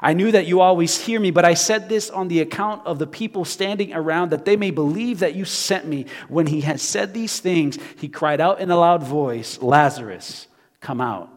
I 0.00 0.12
knew 0.12 0.30
that 0.30 0.46
you 0.46 0.60
always 0.60 0.98
hear 0.98 1.18
me, 1.18 1.30
but 1.30 1.44
I 1.44 1.54
said 1.54 1.88
this 1.88 2.08
on 2.10 2.28
the 2.28 2.40
account 2.40 2.86
of 2.86 2.98
the 2.98 3.06
people 3.06 3.44
standing 3.44 3.92
around, 3.92 4.30
that 4.30 4.44
they 4.44 4.56
may 4.56 4.70
believe 4.70 5.20
that 5.20 5.34
you 5.34 5.44
sent 5.44 5.86
me. 5.86 6.06
When 6.28 6.46
he 6.46 6.60
had 6.60 6.80
said 6.80 7.14
these 7.14 7.40
things, 7.40 7.78
he 7.96 8.08
cried 8.08 8.40
out 8.40 8.60
in 8.60 8.70
a 8.70 8.76
loud 8.76 9.02
voice, 9.02 9.60
Lazarus, 9.60 10.46
come 10.80 11.00
out. 11.00 11.30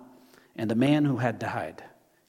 And 0.55 0.69
the 0.69 0.75
man 0.75 1.05
who 1.05 1.17
had 1.17 1.39
died 1.39 1.83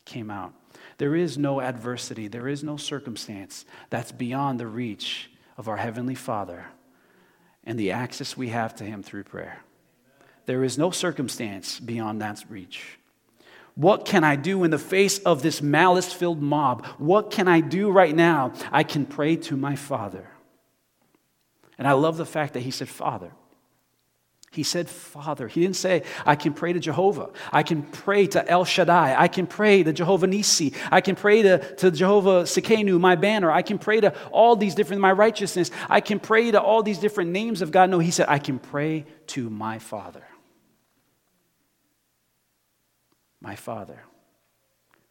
came 0.05 0.31
out. 0.31 0.55
There 1.03 1.17
is 1.17 1.37
no 1.37 1.61
adversity, 1.61 2.29
there 2.29 2.47
is 2.47 2.63
no 2.63 2.77
circumstance 2.77 3.65
that's 3.91 4.13
beyond 4.13 4.61
the 4.61 4.69
reach 4.69 5.33
of 5.59 5.67
our 5.67 5.77
Heavenly 5.77 6.15
Father 6.15 6.67
and 7.65 7.77
the 7.77 7.91
access 7.91 8.37
we 8.37 8.51
have 8.51 8.77
to 8.77 8.85
Him 8.85 9.03
through 9.03 9.25
prayer. 9.25 9.65
There 10.47 10.63
is 10.63 10.79
no 10.79 10.93
circumstance 10.93 11.81
beyond 11.81 12.23
that 12.23 12.45
reach. 12.49 13.01
What 13.75 14.05
can 14.05 14.23
I 14.23 14.37
do 14.37 14.63
in 14.63 14.71
the 14.71 14.79
face 14.79 15.19
of 15.19 15.43
this 15.43 15.61
malice 15.61 16.13
filled 16.13 16.41
mob? 16.41 16.87
What 16.99 17.33
can 17.33 17.49
I 17.49 17.63
do 17.63 17.91
right 17.91 18.15
now? 18.15 18.53
I 18.71 18.85
can 18.85 19.05
pray 19.05 19.35
to 19.35 19.57
my 19.57 19.75
Father. 19.75 20.29
And 21.79 21.89
I 21.89 21.95
love 21.95 22.17
the 22.17 22.25
fact 22.25 22.55
that 22.55 22.61
he 22.61 22.71
said, 22.71 22.89
Father. 22.89 23.33
He 24.53 24.65
said, 24.65 24.87
Father. 24.87 25.49
He 25.49 25.63
didn't 25.63 25.77
say, 25.77 26.03
I 26.27 26.37
can 26.37 26.53
pray 26.53 26.75
to 26.75 26.79
Jehovah. 26.79 27.31
I 27.51 27.63
can 27.63 27.83
pray 27.83 28.27
to 28.29 28.47
El 28.47 28.67
Shaddai. 28.67 29.17
I 29.19 29.27
can 29.27 29.47
pray 29.47 29.83
to 29.83 29.95
Jehovah 29.95 30.27
Nisi. 30.27 30.75
I 30.91 31.01
can 31.01 31.17
pray 31.17 31.41
to, 31.41 31.75
to 31.77 31.91
Jehovah 31.91 32.43
Tsidkenu, 32.43 33.01
my 33.01 33.17
banner. 33.17 33.51
I 33.51 33.63
can 33.63 33.79
pray 33.79 34.01
to 34.01 34.15
all 34.31 34.55
these 34.55 34.75
different, 34.75 35.01
my 35.01 35.13
righteousness. 35.13 35.71
I 35.89 36.03
can 36.03 36.21
pray 36.21 36.51
to 36.51 36.61
all 36.61 36.83
these 36.83 36.99
different 36.99 37.31
names 37.31 37.63
of 37.63 37.71
God. 37.71 37.89
No, 37.89 37.99
he 37.99 38.11
said, 38.11 38.27
I 38.29 38.39
can 38.39 38.59
pray 38.59 39.07
to 39.29 39.49
my 39.49 39.79
Father. 39.79 40.25
My 43.41 43.57
Father, 43.57 44.01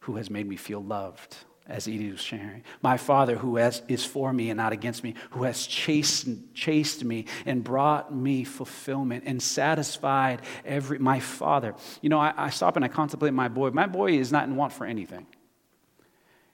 who 0.00 0.16
has 0.16 0.30
made 0.30 0.46
me 0.46 0.54
feel 0.54 0.82
loved, 0.82 1.36
as 1.68 1.86
Edie 1.86 2.10
was 2.10 2.20
sharing. 2.20 2.64
My 2.82 2.96
Father, 2.96 3.36
who 3.36 3.56
has, 3.56 3.82
is 3.88 4.04
for 4.04 4.32
me 4.32 4.50
and 4.50 4.58
not 4.58 4.72
against 4.72 5.04
me, 5.04 5.14
who 5.30 5.44
has 5.44 5.66
chased, 5.66 6.28
chased 6.54 7.04
me 7.04 7.26
and 7.46 7.62
brought 7.62 8.14
me 8.14 8.44
fulfillment 8.44 9.24
and 9.26 9.42
satisfied 9.42 10.42
every. 10.64 10.98
My 10.98 11.20
Father. 11.20 11.74
You 12.00 12.08
know, 12.08 12.18
I, 12.18 12.34
I 12.36 12.50
stop 12.50 12.76
and 12.76 12.84
I 12.84 12.88
contemplate 12.88 13.32
my 13.32 13.48
boy. 13.48 13.70
My 13.70 13.86
boy 13.86 14.12
is 14.12 14.32
not 14.32 14.48
in 14.48 14.56
want 14.56 14.72
for 14.72 14.84
anything. 14.84 15.26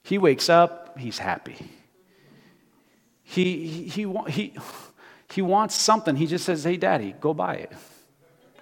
He 0.03 0.19
wakes 0.19 0.49
up, 0.49 0.99
he's 0.99 1.19
happy. 1.19 1.57
He, 3.23 3.67
he, 3.67 3.89
he, 3.89 4.15
he, 4.29 4.55
he 5.31 5.43
wants 5.43 5.75
something. 5.75 6.17
He 6.17 6.27
just 6.27 6.45
says, 6.45 6.65
Hey, 6.65 6.77
daddy, 6.77 7.15
go 7.21 7.35
buy 7.35 7.57
it. 7.57 7.73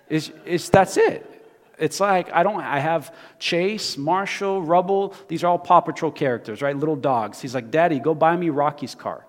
It's, 0.08 0.30
it's, 0.44 0.68
that's 0.68 0.96
it. 0.96 1.35
It's 1.78 2.00
like 2.00 2.32
I 2.32 2.42
don't 2.42 2.60
I 2.60 2.78
have 2.78 3.14
Chase, 3.38 3.96
Marshall, 3.96 4.62
Rubble, 4.62 5.14
these 5.28 5.44
are 5.44 5.48
all 5.48 5.58
Paw 5.58 5.80
Patrol 5.80 6.10
characters, 6.10 6.62
right? 6.62 6.76
Little 6.76 6.96
dogs. 6.96 7.40
He's 7.40 7.54
like, 7.54 7.70
"Daddy, 7.70 7.98
go 7.98 8.14
buy 8.14 8.36
me 8.36 8.48
Rocky's 8.48 8.94
car." 8.94 9.26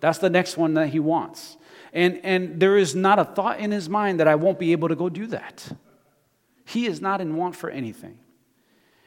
That's 0.00 0.18
the 0.18 0.30
next 0.30 0.56
one 0.56 0.74
that 0.74 0.88
he 0.88 1.00
wants. 1.00 1.56
And 1.92 2.20
and 2.24 2.60
there 2.60 2.76
is 2.76 2.94
not 2.94 3.18
a 3.18 3.24
thought 3.24 3.58
in 3.58 3.70
his 3.70 3.88
mind 3.88 4.20
that 4.20 4.28
I 4.28 4.34
won't 4.34 4.58
be 4.58 4.72
able 4.72 4.88
to 4.88 4.96
go 4.96 5.08
do 5.08 5.26
that. 5.28 5.66
He 6.64 6.86
is 6.86 7.00
not 7.00 7.20
in 7.20 7.36
want 7.36 7.56
for 7.56 7.70
anything. 7.70 8.18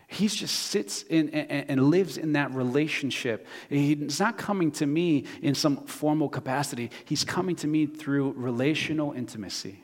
He 0.09 0.29
just 0.29 0.55
sits 0.55 1.03
in, 1.03 1.29
and, 1.29 1.69
and 1.69 1.89
lives 1.89 2.17
in 2.17 2.33
that 2.33 2.51
relationship. 2.53 3.45
He's 3.67 4.21
not 4.21 4.37
coming 4.37 4.71
to 4.73 4.85
me 4.85 5.25
in 5.41 5.53
some 5.53 5.85
formal 5.85 6.29
capacity. 6.29 6.91
He's 7.03 7.25
coming 7.25 7.57
to 7.57 7.67
me 7.67 7.87
through 7.87 8.31
relational 8.37 9.11
intimacy. 9.11 9.83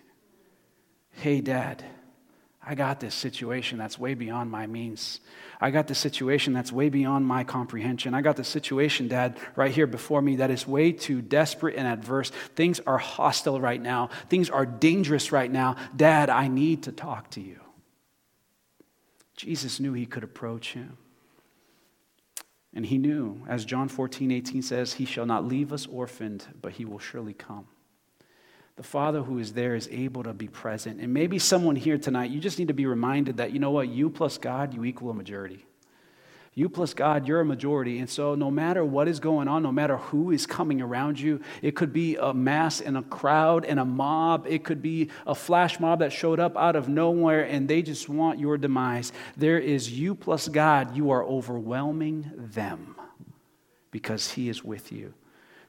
Hey, 1.11 1.41
Dad. 1.41 1.83
I 2.65 2.75
got 2.75 3.01
this 3.01 3.13
situation 3.13 3.77
that's 3.77 3.99
way 3.99 4.13
beyond 4.13 4.49
my 4.49 4.67
means. 4.67 5.19
I 5.59 5.69
got 5.69 5.87
this 5.87 5.99
situation 5.99 6.53
that's 6.53 6.71
way 6.71 6.87
beyond 6.89 7.25
my 7.25 7.43
comprehension. 7.43 8.13
I 8.13 8.21
got 8.21 8.37
this 8.37 8.47
situation, 8.47 9.09
Dad, 9.09 9.37
right 9.55 9.71
here 9.71 9.87
before 9.87 10.21
me 10.21 10.37
that 10.37 10.49
is 10.49 10.65
way 10.65 10.93
too 10.93 11.21
desperate 11.21 11.75
and 11.75 11.85
adverse. 11.85 12.31
Things 12.55 12.79
are 12.87 12.97
hostile 12.97 13.59
right 13.59 13.81
now. 13.81 14.09
Things 14.29 14.49
are 14.49 14.65
dangerous 14.65 15.31
right 15.33 15.51
now. 15.51 15.75
Dad, 15.95 16.29
I 16.29 16.47
need 16.47 16.83
to 16.83 16.93
talk 16.93 17.29
to 17.31 17.41
you. 17.41 17.59
Jesus 19.35 19.79
knew 19.81 19.91
he 19.91 20.05
could 20.05 20.23
approach 20.23 20.73
him. 20.73 20.97
And 22.73 22.85
he 22.85 22.97
knew, 22.97 23.45
as 23.47 23.65
John 23.65 23.89
14, 23.89 24.31
18 24.31 24.61
says, 24.61 24.93
He 24.93 25.05
shall 25.05 25.25
not 25.25 25.45
leave 25.45 25.73
us 25.73 25.85
orphaned, 25.85 26.45
but 26.61 26.73
he 26.73 26.85
will 26.85 26.99
surely 26.99 27.33
come 27.33 27.67
the 28.75 28.83
Father 28.83 29.21
who 29.21 29.37
is 29.37 29.53
there 29.53 29.75
is 29.75 29.87
able 29.91 30.23
to 30.23 30.33
be 30.33 30.47
present. 30.47 30.99
And 30.99 31.13
maybe 31.13 31.37
someone 31.37 31.75
here 31.75 31.97
tonight, 31.97 32.31
you 32.31 32.39
just 32.39 32.57
need 32.57 32.69
to 32.69 32.73
be 32.73 32.85
reminded 32.85 33.37
that, 33.37 33.51
you 33.51 33.59
know 33.59 33.71
what, 33.71 33.89
you 33.89 34.09
plus 34.09 34.37
God, 34.37 34.73
you 34.73 34.83
equal 34.83 35.11
a 35.11 35.13
majority. 35.13 35.65
You 36.55 36.69
plus 36.69 36.93
God, 36.93 37.27
you're 37.27 37.41
a 37.41 37.45
majority. 37.45 37.97
And 37.97 38.07
so, 38.07 38.35
no 38.35 38.51
matter 38.51 38.85
what 38.85 39.07
is 39.07 39.19
going 39.19 39.47
on, 39.47 39.63
no 39.63 39.71
matter 39.71 39.97
who 39.97 40.29
is 40.29 40.45
coming 40.45 40.81
around 40.81 41.19
you, 41.19 41.41
it 41.63 41.75
could 41.75 41.91
be 41.91 42.15
a 42.15 42.31
mass 42.31 42.79
and 42.79 42.95
a 42.95 43.01
crowd 43.01 43.65
and 43.65 43.79
a 43.79 43.85
mob. 43.85 44.45
It 44.47 44.63
could 44.63 44.81
be 44.81 45.09
a 45.25 45.33
flash 45.33 45.79
mob 45.79 45.99
that 45.99 46.13
showed 46.13 46.39
up 46.39 46.55
out 46.55 46.75
of 46.75 46.87
nowhere 46.87 47.43
and 47.43 47.67
they 47.67 47.81
just 47.81 48.07
want 48.07 48.39
your 48.39 48.57
demise. 48.59 49.11
There 49.35 49.57
is 49.57 49.91
you 49.91 50.13
plus 50.13 50.47
God. 50.47 50.95
You 50.95 51.09
are 51.09 51.23
overwhelming 51.23 52.31
them 52.35 52.97
because 53.89 54.31
He 54.31 54.47
is 54.47 54.63
with 54.63 54.91
you. 54.91 55.15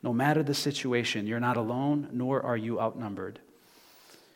No 0.05 0.13
matter 0.13 0.43
the 0.43 0.53
situation, 0.53 1.27
you're 1.27 1.41
not 1.41 1.57
alone, 1.57 2.11
nor 2.13 2.43
are 2.43 2.59
you 2.59 2.79
outnumbered. 2.79 3.41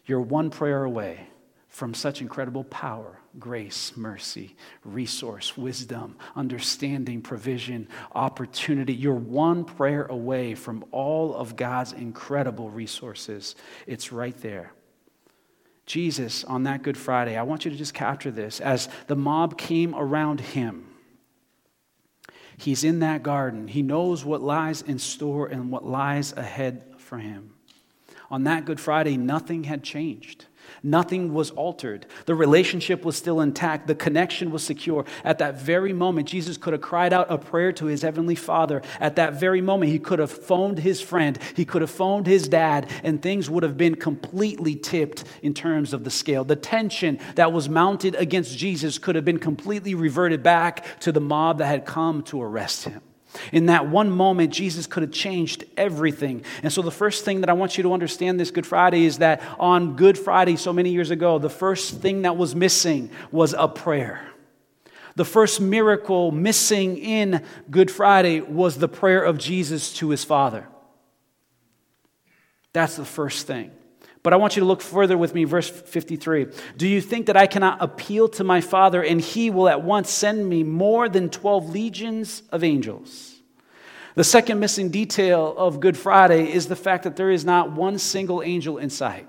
You're 0.06 0.22
one 0.22 0.48
prayer 0.48 0.84
away 0.84 1.28
from 1.68 1.92
such 1.92 2.22
incredible 2.22 2.64
power, 2.64 3.20
grace, 3.38 3.94
mercy, 3.94 4.56
resource, 4.82 5.58
wisdom, 5.58 6.16
understanding, 6.34 7.20
provision, 7.20 7.86
opportunity. 8.14 8.94
You're 8.94 9.12
one 9.12 9.62
prayer 9.62 10.06
away 10.06 10.54
from 10.54 10.86
all 10.90 11.34
of 11.34 11.54
God's 11.54 11.92
incredible 11.92 12.70
resources. 12.70 13.54
It's 13.86 14.10
right 14.10 14.38
there. 14.38 14.72
Jesus, 15.84 16.44
on 16.44 16.62
that 16.62 16.82
Good 16.82 16.96
Friday, 16.96 17.36
I 17.36 17.42
want 17.42 17.66
you 17.66 17.70
to 17.70 17.76
just 17.76 17.92
capture 17.92 18.30
this 18.30 18.60
as 18.60 18.88
the 19.06 19.16
mob 19.16 19.58
came 19.58 19.94
around 19.94 20.40
him 20.40 20.88
He's 22.58 22.82
in 22.82 22.98
that 23.00 23.22
garden. 23.22 23.68
He 23.68 23.82
knows 23.82 24.24
what 24.24 24.42
lies 24.42 24.82
in 24.82 24.98
store 24.98 25.46
and 25.46 25.70
what 25.70 25.86
lies 25.86 26.32
ahead 26.32 26.82
for 26.98 27.18
him. 27.18 27.54
On 28.30 28.44
that 28.44 28.64
Good 28.64 28.80
Friday, 28.80 29.16
nothing 29.16 29.64
had 29.64 29.82
changed. 29.82 30.44
Nothing 30.82 31.34
was 31.34 31.50
altered. 31.50 32.06
The 32.26 32.34
relationship 32.34 33.04
was 33.04 33.16
still 33.16 33.40
intact. 33.40 33.86
The 33.86 33.94
connection 33.94 34.50
was 34.50 34.62
secure. 34.62 35.04
At 35.24 35.38
that 35.38 35.60
very 35.60 35.92
moment, 35.92 36.28
Jesus 36.28 36.56
could 36.56 36.72
have 36.72 36.82
cried 36.82 37.12
out 37.12 37.26
a 37.30 37.38
prayer 37.38 37.72
to 37.72 37.86
his 37.86 38.02
heavenly 38.02 38.34
Father. 38.34 38.82
At 39.00 39.16
that 39.16 39.34
very 39.40 39.60
moment, 39.60 39.90
he 39.90 39.98
could 39.98 40.18
have 40.18 40.30
phoned 40.30 40.78
his 40.78 41.00
friend. 41.00 41.38
He 41.54 41.64
could 41.64 41.82
have 41.82 41.90
phoned 41.90 42.26
his 42.26 42.48
dad, 42.48 42.90
and 43.02 43.20
things 43.20 43.50
would 43.50 43.62
have 43.62 43.76
been 43.76 43.94
completely 43.94 44.74
tipped 44.76 45.24
in 45.42 45.54
terms 45.54 45.92
of 45.92 46.04
the 46.04 46.10
scale. 46.10 46.44
The 46.44 46.56
tension 46.56 47.18
that 47.34 47.52
was 47.52 47.68
mounted 47.68 48.14
against 48.14 48.56
Jesus 48.56 48.98
could 48.98 49.14
have 49.14 49.24
been 49.24 49.38
completely 49.38 49.94
reverted 49.94 50.42
back 50.42 51.00
to 51.00 51.12
the 51.12 51.20
mob 51.20 51.58
that 51.58 51.66
had 51.66 51.84
come 51.84 52.22
to 52.24 52.42
arrest 52.42 52.84
him. 52.84 53.02
In 53.52 53.66
that 53.66 53.88
one 53.88 54.10
moment, 54.10 54.52
Jesus 54.52 54.86
could 54.86 55.02
have 55.02 55.12
changed 55.12 55.64
everything. 55.76 56.44
And 56.62 56.72
so, 56.72 56.82
the 56.82 56.90
first 56.90 57.24
thing 57.24 57.40
that 57.42 57.50
I 57.50 57.52
want 57.52 57.76
you 57.76 57.82
to 57.82 57.92
understand 57.92 58.40
this 58.40 58.50
Good 58.50 58.66
Friday 58.66 59.04
is 59.04 59.18
that 59.18 59.42
on 59.58 59.96
Good 59.96 60.18
Friday, 60.18 60.56
so 60.56 60.72
many 60.72 60.90
years 60.90 61.10
ago, 61.10 61.38
the 61.38 61.50
first 61.50 62.00
thing 62.00 62.22
that 62.22 62.36
was 62.36 62.54
missing 62.54 63.10
was 63.30 63.54
a 63.56 63.68
prayer. 63.68 64.28
The 65.16 65.24
first 65.24 65.60
miracle 65.60 66.30
missing 66.30 66.96
in 66.96 67.44
Good 67.70 67.90
Friday 67.90 68.40
was 68.40 68.78
the 68.78 68.88
prayer 68.88 69.22
of 69.22 69.36
Jesus 69.36 69.92
to 69.94 70.10
his 70.10 70.24
Father. 70.24 70.66
That's 72.72 72.96
the 72.96 73.04
first 73.04 73.46
thing. 73.46 73.72
But 74.22 74.32
I 74.32 74.36
want 74.36 74.56
you 74.56 74.60
to 74.60 74.66
look 74.66 74.80
further 74.80 75.16
with 75.16 75.34
me, 75.34 75.44
verse 75.44 75.68
53. 75.68 76.46
Do 76.76 76.88
you 76.88 77.00
think 77.00 77.26
that 77.26 77.36
I 77.36 77.46
cannot 77.46 77.78
appeal 77.80 78.28
to 78.30 78.44
my 78.44 78.60
Father 78.60 79.02
and 79.02 79.20
he 79.20 79.50
will 79.50 79.68
at 79.68 79.82
once 79.82 80.10
send 80.10 80.48
me 80.48 80.62
more 80.62 81.08
than 81.08 81.30
12 81.30 81.70
legions 81.70 82.42
of 82.50 82.64
angels? 82.64 83.36
The 84.14 84.24
second 84.24 84.58
missing 84.58 84.90
detail 84.90 85.54
of 85.56 85.78
Good 85.78 85.96
Friday 85.96 86.52
is 86.52 86.66
the 86.66 86.76
fact 86.76 87.04
that 87.04 87.14
there 87.14 87.30
is 87.30 87.44
not 87.44 87.70
one 87.72 87.98
single 87.98 88.42
angel 88.42 88.78
in 88.78 88.90
sight. 88.90 89.28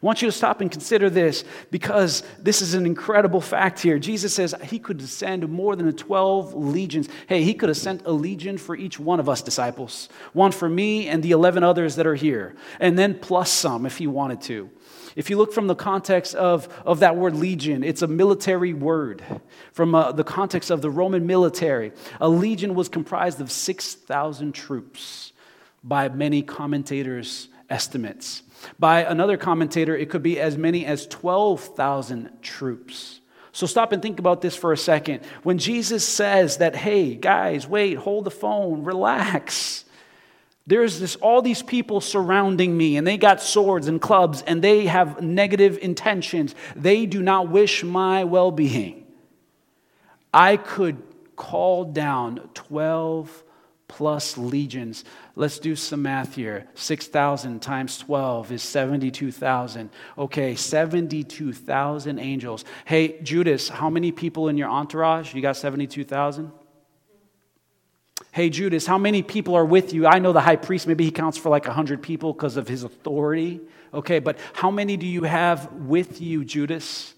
I 0.00 0.06
want 0.06 0.22
you 0.22 0.28
to 0.28 0.32
stop 0.32 0.60
and 0.60 0.70
consider 0.70 1.10
this 1.10 1.44
because 1.72 2.22
this 2.38 2.62
is 2.62 2.74
an 2.74 2.86
incredible 2.86 3.40
fact 3.40 3.80
here. 3.80 3.98
Jesus 3.98 4.32
says 4.32 4.54
he 4.62 4.78
could 4.78 5.02
send 5.02 5.48
more 5.48 5.74
than 5.74 5.92
12 5.92 6.54
legions. 6.54 7.08
Hey, 7.26 7.42
he 7.42 7.52
could 7.52 7.68
have 7.68 7.78
sent 7.78 8.06
a 8.06 8.12
legion 8.12 8.58
for 8.58 8.76
each 8.76 9.00
one 9.00 9.18
of 9.18 9.28
us 9.28 9.42
disciples, 9.42 10.08
one 10.34 10.52
for 10.52 10.68
me 10.68 11.08
and 11.08 11.20
the 11.20 11.32
11 11.32 11.64
others 11.64 11.96
that 11.96 12.06
are 12.06 12.14
here, 12.14 12.54
and 12.78 12.96
then 12.96 13.18
plus 13.18 13.50
some 13.50 13.86
if 13.86 13.98
he 13.98 14.06
wanted 14.06 14.40
to. 14.42 14.70
If 15.16 15.30
you 15.30 15.36
look 15.36 15.52
from 15.52 15.66
the 15.66 15.74
context 15.74 16.36
of, 16.36 16.68
of 16.86 17.00
that 17.00 17.16
word 17.16 17.34
legion, 17.34 17.82
it's 17.82 18.02
a 18.02 18.06
military 18.06 18.74
word. 18.74 19.24
From 19.72 19.96
uh, 19.96 20.12
the 20.12 20.22
context 20.22 20.70
of 20.70 20.80
the 20.80 20.90
Roman 20.90 21.26
military, 21.26 21.90
a 22.20 22.28
legion 22.28 22.76
was 22.76 22.88
comprised 22.88 23.40
of 23.40 23.50
6,000 23.50 24.52
troops 24.52 25.32
by 25.82 26.08
many 26.08 26.42
commentators' 26.42 27.48
estimates. 27.70 28.42
By 28.78 29.04
another 29.04 29.36
commentator, 29.36 29.96
it 29.96 30.10
could 30.10 30.22
be 30.22 30.40
as 30.40 30.56
many 30.56 30.84
as 30.84 31.06
12,000 31.06 32.42
troops. 32.42 33.20
So 33.52 33.66
stop 33.66 33.92
and 33.92 34.02
think 34.02 34.18
about 34.18 34.40
this 34.40 34.56
for 34.56 34.72
a 34.72 34.76
second. 34.76 35.20
When 35.42 35.58
Jesus 35.58 36.06
says 36.06 36.58
that, 36.58 36.76
hey, 36.76 37.14
guys, 37.14 37.66
wait, 37.66 37.94
hold 37.94 38.24
the 38.24 38.30
phone, 38.30 38.84
relax. 38.84 39.84
There's 40.66 41.00
this, 41.00 41.16
all 41.16 41.40
these 41.40 41.62
people 41.62 42.00
surrounding 42.00 42.76
me, 42.76 42.96
and 42.96 43.06
they 43.06 43.16
got 43.16 43.40
swords 43.40 43.88
and 43.88 44.00
clubs, 44.00 44.42
and 44.42 44.62
they 44.62 44.86
have 44.86 45.22
negative 45.22 45.78
intentions. 45.78 46.54
They 46.76 47.06
do 47.06 47.22
not 47.22 47.48
wish 47.48 47.82
my 47.82 48.24
well 48.24 48.50
being. 48.50 49.06
I 50.32 50.56
could 50.58 51.02
call 51.36 51.84
down 51.84 52.50
12 52.52 53.44
plus 53.88 54.38
legions. 54.38 55.04
Let's 55.34 55.58
do 55.58 55.74
some 55.74 56.02
math 56.02 56.36
here. 56.36 56.68
6,000 56.74 57.60
times 57.60 57.98
12 57.98 58.52
is 58.52 58.62
72,000. 58.62 59.90
Okay, 60.16 60.54
72,000 60.54 62.18
angels. 62.18 62.64
Hey, 62.84 63.20
Judas, 63.22 63.68
how 63.68 63.90
many 63.90 64.12
people 64.12 64.48
in 64.48 64.56
your 64.56 64.68
entourage? 64.68 65.34
You 65.34 65.42
got 65.42 65.56
72,000? 65.56 66.52
Hey, 68.30 68.50
Judas, 68.50 68.86
how 68.86 68.98
many 68.98 69.22
people 69.22 69.54
are 69.56 69.64
with 69.64 69.92
you? 69.92 70.06
I 70.06 70.18
know 70.18 70.32
the 70.32 70.40
high 70.40 70.56
priest, 70.56 70.86
maybe 70.86 71.04
he 71.04 71.10
counts 71.10 71.38
for 71.38 71.48
like 71.48 71.66
100 71.66 72.02
people 72.02 72.32
because 72.32 72.56
of 72.56 72.68
his 72.68 72.84
authority. 72.84 73.60
Okay, 73.92 74.18
but 74.18 74.38
how 74.52 74.70
many 74.70 74.96
do 74.96 75.06
you 75.06 75.22
have 75.22 75.72
with 75.72 76.20
you, 76.20 76.44
Judas? 76.44 77.14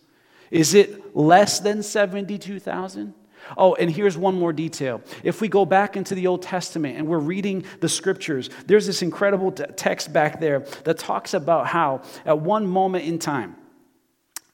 Is 0.50 0.72
it 0.74 1.16
less 1.16 1.60
than 1.60 1.82
72,000? 1.82 3.14
Oh, 3.56 3.74
and 3.74 3.90
here's 3.90 4.16
one 4.16 4.34
more 4.34 4.52
detail. 4.52 5.02
If 5.22 5.40
we 5.40 5.48
go 5.48 5.64
back 5.64 5.96
into 5.96 6.14
the 6.14 6.26
Old 6.26 6.42
Testament 6.42 6.96
and 6.96 7.06
we're 7.06 7.18
reading 7.18 7.64
the 7.80 7.88
scriptures, 7.88 8.50
there's 8.66 8.86
this 8.86 9.02
incredible 9.02 9.52
t- 9.52 9.64
text 9.76 10.12
back 10.12 10.40
there 10.40 10.60
that 10.84 10.98
talks 10.98 11.34
about 11.34 11.66
how 11.66 12.02
at 12.24 12.38
one 12.38 12.66
moment 12.66 13.04
in 13.04 13.18
time, 13.18 13.56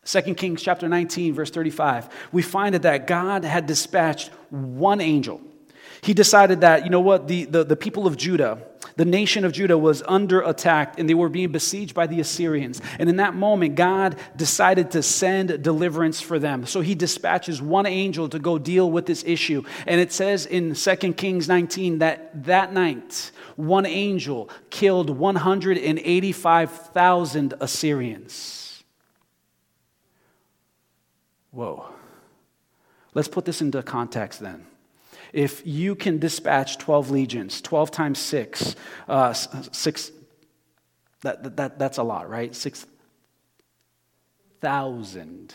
2 0.05 0.35
Kings 0.35 0.63
chapter 0.63 0.89
19, 0.89 1.35
verse 1.35 1.51
35, 1.51 2.09
we 2.33 2.43
find 2.43 2.75
that 2.77 3.07
God 3.07 3.45
had 3.45 3.67
dispatched 3.67 4.29
one 4.51 5.01
angel 5.01 5.41
he 6.01 6.15
decided 6.15 6.63
that, 6.63 6.85
you 6.85 6.91
know 6.91 7.01
what, 7.01 7.29
the, 7.29 7.45
the, 7.45 7.65
the, 7.65 7.77
people 7.77 8.07
of 8.07 8.17
Judah, 8.17 8.63
the 8.97 9.05
nation 9.05 9.45
of 9.45 9.53
Judah 9.53 9.77
was 9.77 10.03
under 10.07 10.41
attack 10.43 10.99
and 10.99 11.07
they 11.09 11.15
were 11.15 11.29
being 11.29 11.53
besieged 11.53 11.95
by 11.95 12.07
the 12.07 12.21
Assyrians. 12.21 12.81
And 12.99 13.09
in 13.09 13.17
that 13.17 13.35
moment, 13.35 13.75
God 13.75 14.17
decided 14.37 14.93
to 14.93 15.03
send 15.03 15.63
deliverance 15.63 16.21
for 16.21 16.39
them. 16.39 16.67
So 16.67 16.81
he 16.81 16.95
dispatches 16.95 17.61
one 17.61 17.87
angel 17.87 18.29
to 18.29 18.39
go 18.39 18.59
deal 18.59 18.89
with 18.91 19.07
this 19.07 19.25
issue. 19.25 19.65
And 19.87 20.01
it 20.01 20.13
says 20.13 20.47
in 20.47 20.75
2 20.75 20.97
Kings 21.15 21.49
19 21.49 21.99
that 21.99 22.45
that 22.45 22.73
night, 22.73 23.33
one 23.57 23.87
angel 23.87 24.49
killed 24.71 25.11
185,000 25.11 27.55
Assyrians. 27.61 28.85
Whoa. 31.51 31.87
Let's 33.15 33.29
put 33.29 33.47
this 33.47 33.63
into 33.63 33.83
context 33.83 34.41
then 34.41 34.67
if 35.37 35.65
you 35.67 35.95
can 35.95 36.19
dispatch 36.19 36.79
12 36.79 37.11
legions, 37.11 37.61
12 37.61 37.91
times 37.91 38.19
6, 38.19 38.75
uh, 39.07 39.35
6 39.35 40.13
that, 41.21 41.57
that, 41.57 41.79
that's 41.79 41.99
a 41.99 42.03
lot, 42.03 42.31
right? 42.31 42.55
6,000. 42.55 45.53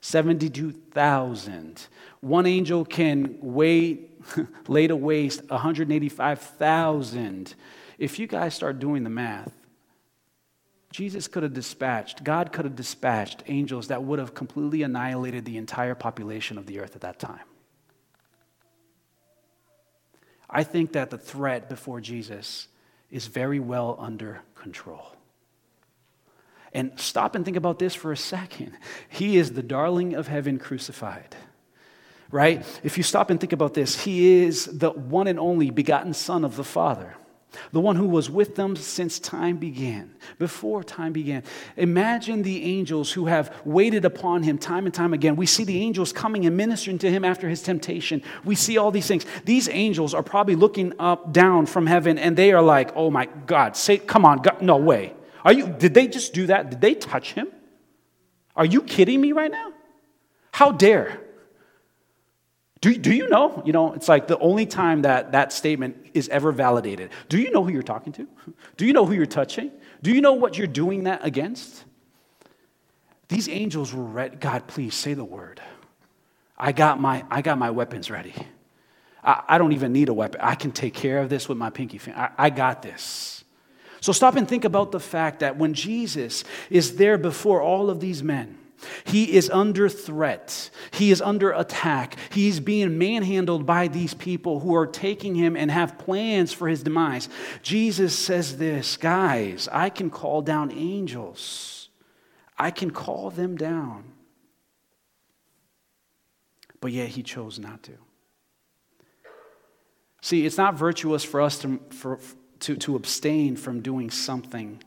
72,000. 0.00 1.86
One 2.20 2.46
angel 2.46 2.84
can 2.84 3.38
wait, 3.40 4.20
lay 4.68 4.88
to 4.88 4.96
waste 4.96 5.48
185,000. 5.48 7.54
If 7.96 8.18
you 8.18 8.26
guys 8.26 8.54
start 8.54 8.80
doing 8.80 9.04
the 9.04 9.10
math, 9.10 9.52
Jesus 10.90 11.28
could 11.28 11.44
have 11.44 11.54
dispatched, 11.54 12.24
God 12.24 12.50
could 12.50 12.64
have 12.64 12.74
dispatched 12.74 13.44
angels 13.46 13.86
that 13.86 14.02
would 14.02 14.18
have 14.18 14.34
completely 14.34 14.82
annihilated 14.82 15.44
the 15.44 15.58
entire 15.58 15.94
population 15.94 16.58
of 16.58 16.66
the 16.66 16.80
earth 16.80 16.96
at 16.96 17.02
that 17.02 17.20
time. 17.20 17.44
I 20.50 20.64
think 20.64 20.92
that 20.92 21.10
the 21.10 21.18
threat 21.18 21.68
before 21.68 22.00
Jesus 22.00 22.68
is 23.10 23.26
very 23.26 23.60
well 23.60 23.96
under 23.98 24.42
control. 24.54 25.14
And 26.72 26.92
stop 26.96 27.34
and 27.34 27.44
think 27.44 27.56
about 27.56 27.78
this 27.78 27.94
for 27.94 28.12
a 28.12 28.16
second. 28.16 28.72
He 29.08 29.36
is 29.36 29.52
the 29.52 29.62
darling 29.62 30.14
of 30.14 30.28
heaven 30.28 30.58
crucified, 30.58 31.34
right? 32.30 32.64
If 32.82 32.96
you 32.96 33.02
stop 33.02 33.30
and 33.30 33.40
think 33.40 33.52
about 33.52 33.74
this, 33.74 34.04
he 34.04 34.44
is 34.44 34.66
the 34.66 34.90
one 34.90 35.26
and 35.26 35.38
only 35.38 35.70
begotten 35.70 36.14
Son 36.14 36.44
of 36.44 36.56
the 36.56 36.64
Father 36.64 37.16
the 37.72 37.80
one 37.80 37.96
who 37.96 38.06
was 38.06 38.30
with 38.30 38.54
them 38.54 38.76
since 38.76 39.18
time 39.18 39.56
began, 39.56 40.14
before 40.38 40.84
time 40.84 41.12
began. 41.12 41.42
Imagine 41.76 42.42
the 42.42 42.64
angels 42.64 43.12
who 43.12 43.26
have 43.26 43.54
waited 43.64 44.04
upon 44.04 44.42
him 44.42 44.58
time 44.58 44.86
and 44.86 44.94
time 44.94 45.12
again. 45.12 45.36
We 45.36 45.46
see 45.46 45.64
the 45.64 45.80
angels 45.80 46.12
coming 46.12 46.46
and 46.46 46.56
ministering 46.56 46.98
to 46.98 47.10
him 47.10 47.24
after 47.24 47.48
his 47.48 47.62
temptation. 47.62 48.22
We 48.44 48.54
see 48.54 48.78
all 48.78 48.90
these 48.90 49.06
things. 49.06 49.24
These 49.44 49.68
angels 49.68 50.14
are 50.14 50.22
probably 50.22 50.56
looking 50.56 50.92
up, 50.98 51.32
down 51.32 51.66
from 51.66 51.86
heaven, 51.86 52.18
and 52.18 52.36
they 52.36 52.52
are 52.52 52.62
like, 52.62 52.92
oh 52.96 53.10
my 53.10 53.26
God, 53.46 53.76
say, 53.76 53.98
come 53.98 54.24
on, 54.24 54.38
God, 54.38 54.62
no 54.62 54.76
way. 54.76 55.14
Are 55.44 55.52
you, 55.52 55.68
did 55.68 55.94
they 55.94 56.06
just 56.06 56.34
do 56.34 56.46
that? 56.46 56.70
Did 56.70 56.80
they 56.80 56.94
touch 56.94 57.32
him? 57.32 57.48
Are 58.54 58.66
you 58.66 58.82
kidding 58.82 59.20
me 59.20 59.32
right 59.32 59.50
now? 59.50 59.72
How 60.52 60.72
dare? 60.72 61.20
Do, 62.80 62.94
do 62.96 63.12
you 63.12 63.28
know? 63.28 63.62
You 63.66 63.72
know, 63.72 63.92
it's 63.92 64.08
like 64.08 64.26
the 64.26 64.38
only 64.38 64.64
time 64.64 65.02
that 65.02 65.32
that 65.32 65.52
statement 65.52 66.06
is 66.14 66.28
ever 66.30 66.50
validated. 66.50 67.10
Do 67.28 67.38
you 67.38 67.50
know 67.50 67.62
who 67.62 67.70
you're 67.70 67.82
talking 67.82 68.12
to? 68.14 68.26
Do 68.76 68.86
you 68.86 68.92
know 68.92 69.04
who 69.04 69.12
you're 69.12 69.26
touching? 69.26 69.70
Do 70.02 70.10
you 70.10 70.22
know 70.22 70.32
what 70.32 70.56
you're 70.56 70.66
doing 70.66 71.04
that 71.04 71.24
against? 71.24 71.84
These 73.28 73.48
angels 73.48 73.94
were 73.94 74.04
ready. 74.04 74.36
God, 74.36 74.66
please 74.66 74.94
say 74.94 75.14
the 75.14 75.24
word. 75.24 75.60
I 76.56 76.72
got 76.72 77.00
my, 77.00 77.24
I 77.30 77.42
got 77.42 77.58
my 77.58 77.70
weapons 77.70 78.10
ready. 78.10 78.34
I, 79.22 79.42
I 79.48 79.58
don't 79.58 79.72
even 79.72 79.92
need 79.92 80.08
a 80.08 80.14
weapon. 80.14 80.40
I 80.42 80.54
can 80.54 80.72
take 80.72 80.94
care 80.94 81.18
of 81.18 81.28
this 81.28 81.48
with 81.48 81.58
my 81.58 81.70
pinky 81.70 81.98
finger. 81.98 82.18
I, 82.18 82.46
I 82.46 82.50
got 82.50 82.82
this. 82.82 83.44
So 84.00 84.12
stop 84.12 84.36
and 84.36 84.48
think 84.48 84.64
about 84.64 84.92
the 84.92 85.00
fact 85.00 85.40
that 85.40 85.58
when 85.58 85.74
Jesus 85.74 86.44
is 86.70 86.96
there 86.96 87.18
before 87.18 87.60
all 87.60 87.90
of 87.90 88.00
these 88.00 88.22
men, 88.22 88.56
he 89.04 89.32
is 89.36 89.50
under 89.50 89.88
threat. 89.88 90.70
He 90.92 91.10
is 91.10 91.20
under 91.20 91.50
attack. 91.52 92.16
He's 92.30 92.60
being 92.60 92.98
manhandled 92.98 93.66
by 93.66 93.88
these 93.88 94.14
people 94.14 94.60
who 94.60 94.74
are 94.74 94.86
taking 94.86 95.34
him 95.34 95.56
and 95.56 95.70
have 95.70 95.98
plans 95.98 96.52
for 96.52 96.68
his 96.68 96.82
demise. 96.82 97.28
Jesus 97.62 98.16
says 98.18 98.58
this 98.58 98.96
guys, 98.96 99.68
I 99.70 99.90
can 99.90 100.10
call 100.10 100.42
down 100.42 100.72
angels, 100.72 101.88
I 102.58 102.70
can 102.70 102.90
call 102.90 103.30
them 103.30 103.56
down. 103.56 104.04
But 106.80 106.92
yet 106.92 107.08
he 107.08 107.22
chose 107.22 107.58
not 107.58 107.82
to. 107.84 107.92
See, 110.22 110.46
it's 110.46 110.56
not 110.56 110.74
virtuous 110.74 111.24
for 111.24 111.40
us 111.42 111.58
to, 111.60 111.78
for, 111.90 112.18
to, 112.60 112.76
to 112.76 112.96
abstain 112.96 113.56
from 113.56 113.80
doing 113.80 114.10
something 114.10 114.82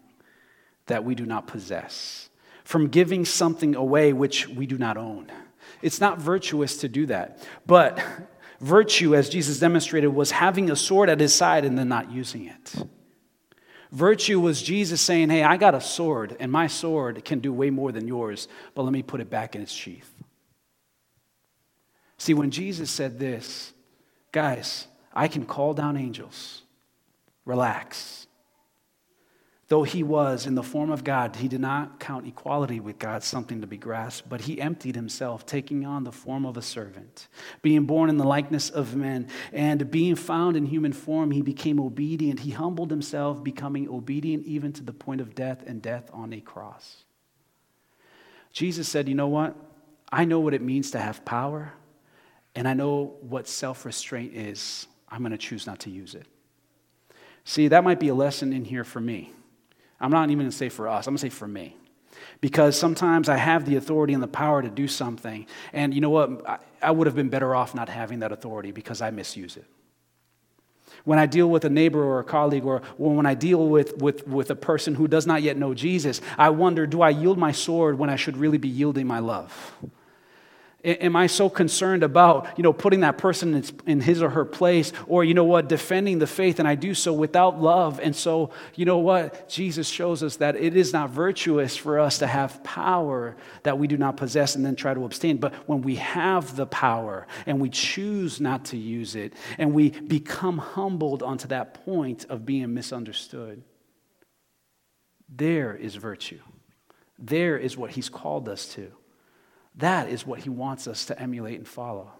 that 0.88 1.04
we 1.04 1.14
do 1.16 1.26
not 1.26 1.48
possess 1.48 2.30
from 2.63 2.88
giving 2.88 3.26
something 3.26 3.76
away 3.76 4.13
which 4.13 4.47
we 4.47 4.65
do 4.65 4.78
not 4.78 4.97
own. 4.97 5.32
It's 5.82 5.99
not 5.99 6.19
virtuous 6.19 6.78
to 6.78 6.88
do 6.88 7.06
that. 7.08 7.45
But 7.65 8.02
virtue, 8.60 9.15
as 9.15 9.30
Jesus 9.30 9.60
demonstrated, 9.60 10.13
was 10.13 10.32
having 10.32 10.71
a 10.71 10.76
sword 10.76 11.10
at 11.10 11.19
his 11.19 11.34
side 11.36 11.65
and 11.65 11.78
then 11.78 11.89
not 11.89 12.12
using 12.12 12.45
it. 12.45 12.76
Virtue 13.91 14.39
was 14.39 14.62
Jesus 14.62 15.02
saying, 15.02 15.30
Hey, 15.30 15.43
I 15.43 15.58
got 15.58 15.76
a 15.76 15.82
sword, 15.82 16.36
and 16.39 16.52
my 16.52 16.65
sword 16.65 17.23
can 17.23 17.39
do 17.39 17.54
way 17.54 17.69
more 17.69 17.91
than 17.91 18.08
yours, 18.08 18.47
but 18.73 18.84
let 18.84 18.91
me 18.91 19.04
put 19.04 19.21
it 19.21 19.30
back 19.30 19.56
in 19.56 19.62
its 19.62 19.71
sheath. 19.71 20.10
See, 22.17 22.34
when 22.34 22.49
Jesus 22.49 22.89
said 22.89 23.19
this, 23.19 23.73
guys, 24.32 24.88
I 25.13 25.28
can 25.28 25.45
call 25.45 25.73
down 25.73 25.97
angels, 25.97 26.63
relax. 27.45 28.26
Though 29.74 29.82
he 29.82 30.04
was 30.04 30.46
in 30.46 30.54
the 30.54 30.62
form 30.62 30.92
of 30.92 31.04
God, 31.04 31.36
he 31.36 31.48
did 31.48 31.60
not 31.60 32.00
count 32.00 32.28
equality 32.28 32.80
with 32.80 33.00
God 33.00 33.24
something 33.24 33.62
to 33.62 33.66
be 33.66 33.76
grasped, 33.76 34.30
but 34.30 34.42
he 34.42 34.62
emptied 34.62 34.94
himself, 34.94 35.48
taking 35.48 35.84
on 35.84 36.04
the 36.04 36.12
form 36.12 36.46
of 36.46 36.58
a 36.58 36.62
servant. 36.62 37.28
Being 37.64 37.86
born 37.86 38.12
in 38.12 38.18
the 38.18 38.24
likeness 38.24 38.70
of 38.70 38.96
men, 38.96 39.30
and 39.52 39.90
being 39.90 40.14
found 40.14 40.56
in 40.56 40.68
human 40.68 40.94
form, 40.94 41.32
he 41.32 41.42
became 41.42 41.80
obedient. 41.80 42.42
He 42.42 42.52
humbled 42.52 42.92
himself, 42.92 43.44
becoming 43.44 43.90
obedient 43.90 44.46
even 44.46 44.74
to 44.74 44.84
the 44.84 44.94
point 44.94 45.22
of 45.22 45.34
death 45.34 45.64
and 45.66 45.82
death 45.82 46.08
on 46.14 46.34
a 46.34 46.40
cross. 46.40 47.06
Jesus 48.52 48.88
said, 48.88 49.10
You 49.10 49.16
know 49.16 49.30
what? 49.30 49.56
I 50.12 50.26
know 50.26 50.40
what 50.40 50.54
it 50.54 50.62
means 50.62 50.92
to 50.92 51.00
have 51.00 51.26
power, 51.26 51.74
and 52.54 52.68
I 52.68 52.76
know 52.76 53.16
what 53.22 53.48
self 53.48 53.86
restraint 53.86 54.36
is. 54.36 54.86
I'm 55.10 55.22
going 55.22 55.32
to 55.32 55.38
choose 55.40 55.66
not 55.66 55.80
to 55.80 55.90
use 55.90 56.14
it. 56.14 56.28
See, 57.44 57.70
that 57.70 57.84
might 57.84 58.00
be 58.00 58.10
a 58.10 58.14
lesson 58.14 58.54
in 58.54 58.66
here 58.66 58.84
for 58.84 59.02
me. 59.02 59.34
I'm 60.04 60.12
not 60.12 60.30
even 60.30 60.39
going 60.39 60.52
to 60.52 60.56
say 60.56 60.70
for 60.70 60.89
us, 60.89 61.08
I'm 61.08 61.13
going 61.13 61.18
to 61.18 61.22
say 61.22 61.30
for 61.30 61.48
me. 61.48 61.78
Because 62.42 62.78
sometimes 62.78 63.30
I 63.30 63.38
have 63.38 63.66
the 63.66 63.78
authority 63.78 64.13
and 64.13 64.22
the 64.22 64.28
power 64.28 64.62
to 64.62 64.70
do 64.70 64.86
something. 64.86 65.48
And 65.72 65.94
you 65.94 66.02
know 66.02 66.10
what? 66.10 66.48
I, 66.48 66.58
I 66.82 66.92
would 66.92 67.08
have 67.08 67.16
been 67.16 67.30
better 67.30 67.56
off 67.56 67.74
not 67.74 67.88
having 67.88 68.20
that 68.20 68.34
authority 68.34 68.72
because 68.72 69.02
I 69.02 69.12
misuse 69.12 69.56
it. 69.56 69.66
When 71.06 71.20
I 71.20 71.26
deal 71.26 71.50
with 71.50 71.63
a 71.63 71.70
neighbor 71.70 72.04
or 72.04 72.20
a 72.20 72.24
colleague, 72.24 72.66
or, 72.66 72.82
or 72.98 73.16
when 73.16 73.26
I 73.26 73.34
deal 73.34 73.68
with, 73.68 73.98
with, 73.98 74.28
with 74.28 74.52
a 74.52 74.56
person 74.56 74.96
who 74.96 75.08
does 75.08 75.26
not 75.26 75.42
yet 75.42 75.58
know 75.58 75.74
Jesus, 75.74 76.22
I 76.38 76.50
wonder 76.50 76.86
do 76.86 77.02
I 77.02 77.10
yield 77.10 77.38
my 77.38 77.54
sword 77.54 77.98
when 77.98 78.10
I 78.10 78.18
should 78.18 78.36
really 78.36 78.58
be 78.58 78.70
yielding 78.70 79.08
my 79.08 79.20
love? 79.20 79.74
Am 80.86 81.15
I 81.15 81.28
so 81.28 81.50
concerned 81.50 82.04
about, 82.04 82.58
you 82.58 82.63
know, 82.63 82.74
putting 82.74 83.00
that 83.02 83.17
person 83.17 83.63
in 83.88 84.02
his 84.02 84.22
or 84.22 84.30
her 84.30 84.43
place 84.43 84.91
or, 85.08 85.24
you 85.24 85.34
know 85.34 85.46
what, 85.46 85.69
defending 85.69 86.19
the 86.19 86.28
faith 86.28 86.60
and 86.60 86.67
I 86.67 86.76
do 86.76 86.93
so 86.93 87.13
without 87.13 87.62
love? 87.62 88.02
And 88.02 88.13
so, 88.13 88.50
you 88.76 88.84
know 88.84 88.98
what, 88.98 89.48
Jesus 89.48 89.88
shows 89.88 90.24
us 90.24 90.36
that 90.38 90.58
it 90.58 90.76
is 90.76 90.91
not 90.91 91.10
virtuous 91.10 91.78
for 91.78 92.00
us 92.00 92.17
to 92.17 92.28
have 92.28 92.62
power 92.65 93.38
that 93.63 93.80
we 93.80 93.88
do 93.88 93.96
not 93.96 94.17
possess 94.17 94.56
and 94.56 94.65
then 94.65 94.76
try 94.76 94.93
to 94.93 95.06
abstain. 95.06 95.38
But 95.38 95.54
when 95.69 95.84
we 95.84 95.96
have 95.96 96.58
the 96.58 96.65
power 96.65 97.28
and 97.46 97.62
we 97.62 97.69
choose 97.69 98.41
not 98.41 98.65
to 98.65 98.78
use 98.78 99.15
it 99.15 99.34
and 99.58 99.74
we 99.74 99.91
become 99.91 100.58
humbled 100.58 101.24
onto 101.24 101.48
that 101.48 101.86
point 101.86 102.26
of 102.28 102.46
being 102.46 102.74
misunderstood, 102.74 103.63
there 105.30 105.76
is 105.78 105.96
virtue. 105.96 106.41
There 107.17 107.58
is 107.58 107.78
what 107.78 107.91
he's 107.91 108.10
called 108.10 108.50
us 108.50 108.67
to. 108.74 108.91
That 109.76 110.10
is 110.10 110.26
what 110.26 110.40
he 110.40 110.50
wants 110.50 110.88
us 110.88 111.06
to 111.06 111.20
emulate 111.20 111.58
and 111.58 111.68
follow. 111.68 112.12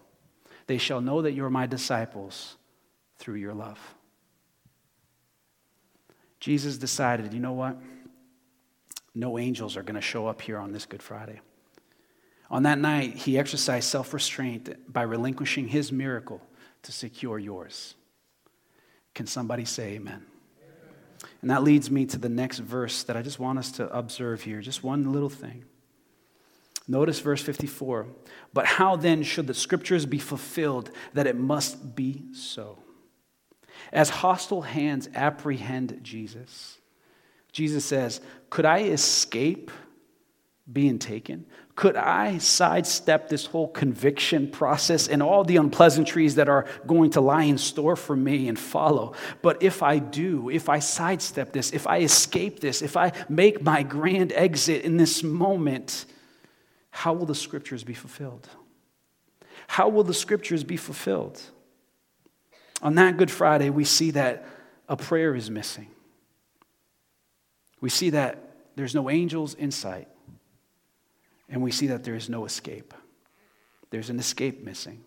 They 0.66 0.78
shall 0.78 1.00
know 1.00 1.22
that 1.22 1.32
you 1.32 1.44
are 1.44 1.50
my 1.50 1.66
disciples 1.66 2.56
through 3.18 3.36
your 3.36 3.54
love. 3.54 3.78
Jesus 6.40 6.76
decided, 6.76 7.32
you 7.32 7.40
know 7.40 7.52
what? 7.52 7.78
No 9.14 9.38
angels 9.38 9.76
are 9.76 9.82
going 9.82 9.94
to 9.94 10.00
show 10.00 10.26
up 10.26 10.42
here 10.42 10.58
on 10.58 10.72
this 10.72 10.86
Good 10.86 11.02
Friday. 11.02 11.40
On 12.50 12.64
that 12.64 12.78
night, 12.78 13.14
he 13.14 13.38
exercised 13.38 13.88
self 13.88 14.12
restraint 14.12 14.92
by 14.92 15.02
relinquishing 15.02 15.68
his 15.68 15.92
miracle 15.92 16.42
to 16.82 16.92
secure 16.92 17.38
yours. 17.38 17.94
Can 19.14 19.26
somebody 19.26 19.64
say 19.64 19.94
amen? 19.94 20.26
And 21.40 21.50
that 21.50 21.62
leads 21.62 21.90
me 21.90 22.04
to 22.06 22.18
the 22.18 22.28
next 22.28 22.58
verse 22.58 23.02
that 23.04 23.16
I 23.16 23.22
just 23.22 23.38
want 23.38 23.58
us 23.58 23.72
to 23.72 23.88
observe 23.96 24.42
here, 24.42 24.60
just 24.60 24.82
one 24.82 25.12
little 25.12 25.30
thing. 25.30 25.64
Notice 26.86 27.20
verse 27.20 27.42
54. 27.42 28.06
But 28.52 28.66
how 28.66 28.96
then 28.96 29.22
should 29.22 29.46
the 29.46 29.54
scriptures 29.54 30.06
be 30.06 30.18
fulfilled 30.18 30.90
that 31.14 31.26
it 31.26 31.36
must 31.36 31.94
be 31.94 32.24
so? 32.34 32.78
As 33.92 34.10
hostile 34.10 34.62
hands 34.62 35.08
apprehend 35.14 36.00
Jesus, 36.02 36.78
Jesus 37.52 37.84
says, 37.84 38.20
Could 38.50 38.64
I 38.64 38.80
escape 38.80 39.70
being 40.70 40.98
taken? 40.98 41.46
Could 41.76 41.96
I 41.96 42.38
sidestep 42.38 43.28
this 43.28 43.46
whole 43.46 43.66
conviction 43.66 44.50
process 44.50 45.08
and 45.08 45.22
all 45.22 45.42
the 45.42 45.56
unpleasantries 45.56 46.36
that 46.36 46.48
are 46.48 46.66
going 46.86 47.10
to 47.10 47.20
lie 47.20 47.44
in 47.44 47.58
store 47.58 47.96
for 47.96 48.14
me 48.14 48.48
and 48.48 48.58
follow? 48.58 49.14
But 49.42 49.62
if 49.62 49.82
I 49.82 49.98
do, 49.98 50.50
if 50.50 50.68
I 50.68 50.78
sidestep 50.78 51.52
this, 51.52 51.72
if 51.72 51.86
I 51.86 52.00
escape 52.00 52.60
this, 52.60 52.80
if 52.80 52.96
I 52.96 53.12
make 53.28 53.62
my 53.62 53.82
grand 53.82 54.32
exit 54.32 54.82
in 54.82 54.96
this 54.96 55.22
moment, 55.24 56.06
how 56.96 57.12
will 57.12 57.26
the 57.26 57.34
scriptures 57.34 57.82
be 57.82 57.92
fulfilled? 57.92 58.48
How 59.66 59.88
will 59.88 60.04
the 60.04 60.14
scriptures 60.14 60.62
be 60.62 60.76
fulfilled? 60.76 61.42
On 62.82 62.94
that 62.94 63.16
Good 63.16 63.32
Friday, 63.32 63.68
we 63.68 63.82
see 63.82 64.12
that 64.12 64.46
a 64.88 64.96
prayer 64.96 65.34
is 65.34 65.50
missing. 65.50 65.88
We 67.80 67.90
see 67.90 68.10
that 68.10 68.38
there's 68.76 68.94
no 68.94 69.08
angel's 69.08 69.56
insight. 69.56 70.06
And 71.48 71.62
we 71.62 71.72
see 71.72 71.88
that 71.88 72.04
there 72.04 72.14
is 72.14 72.28
no 72.28 72.44
escape. 72.44 72.94
There's 73.90 74.08
an 74.08 74.20
escape 74.20 74.62
missing. 74.62 75.02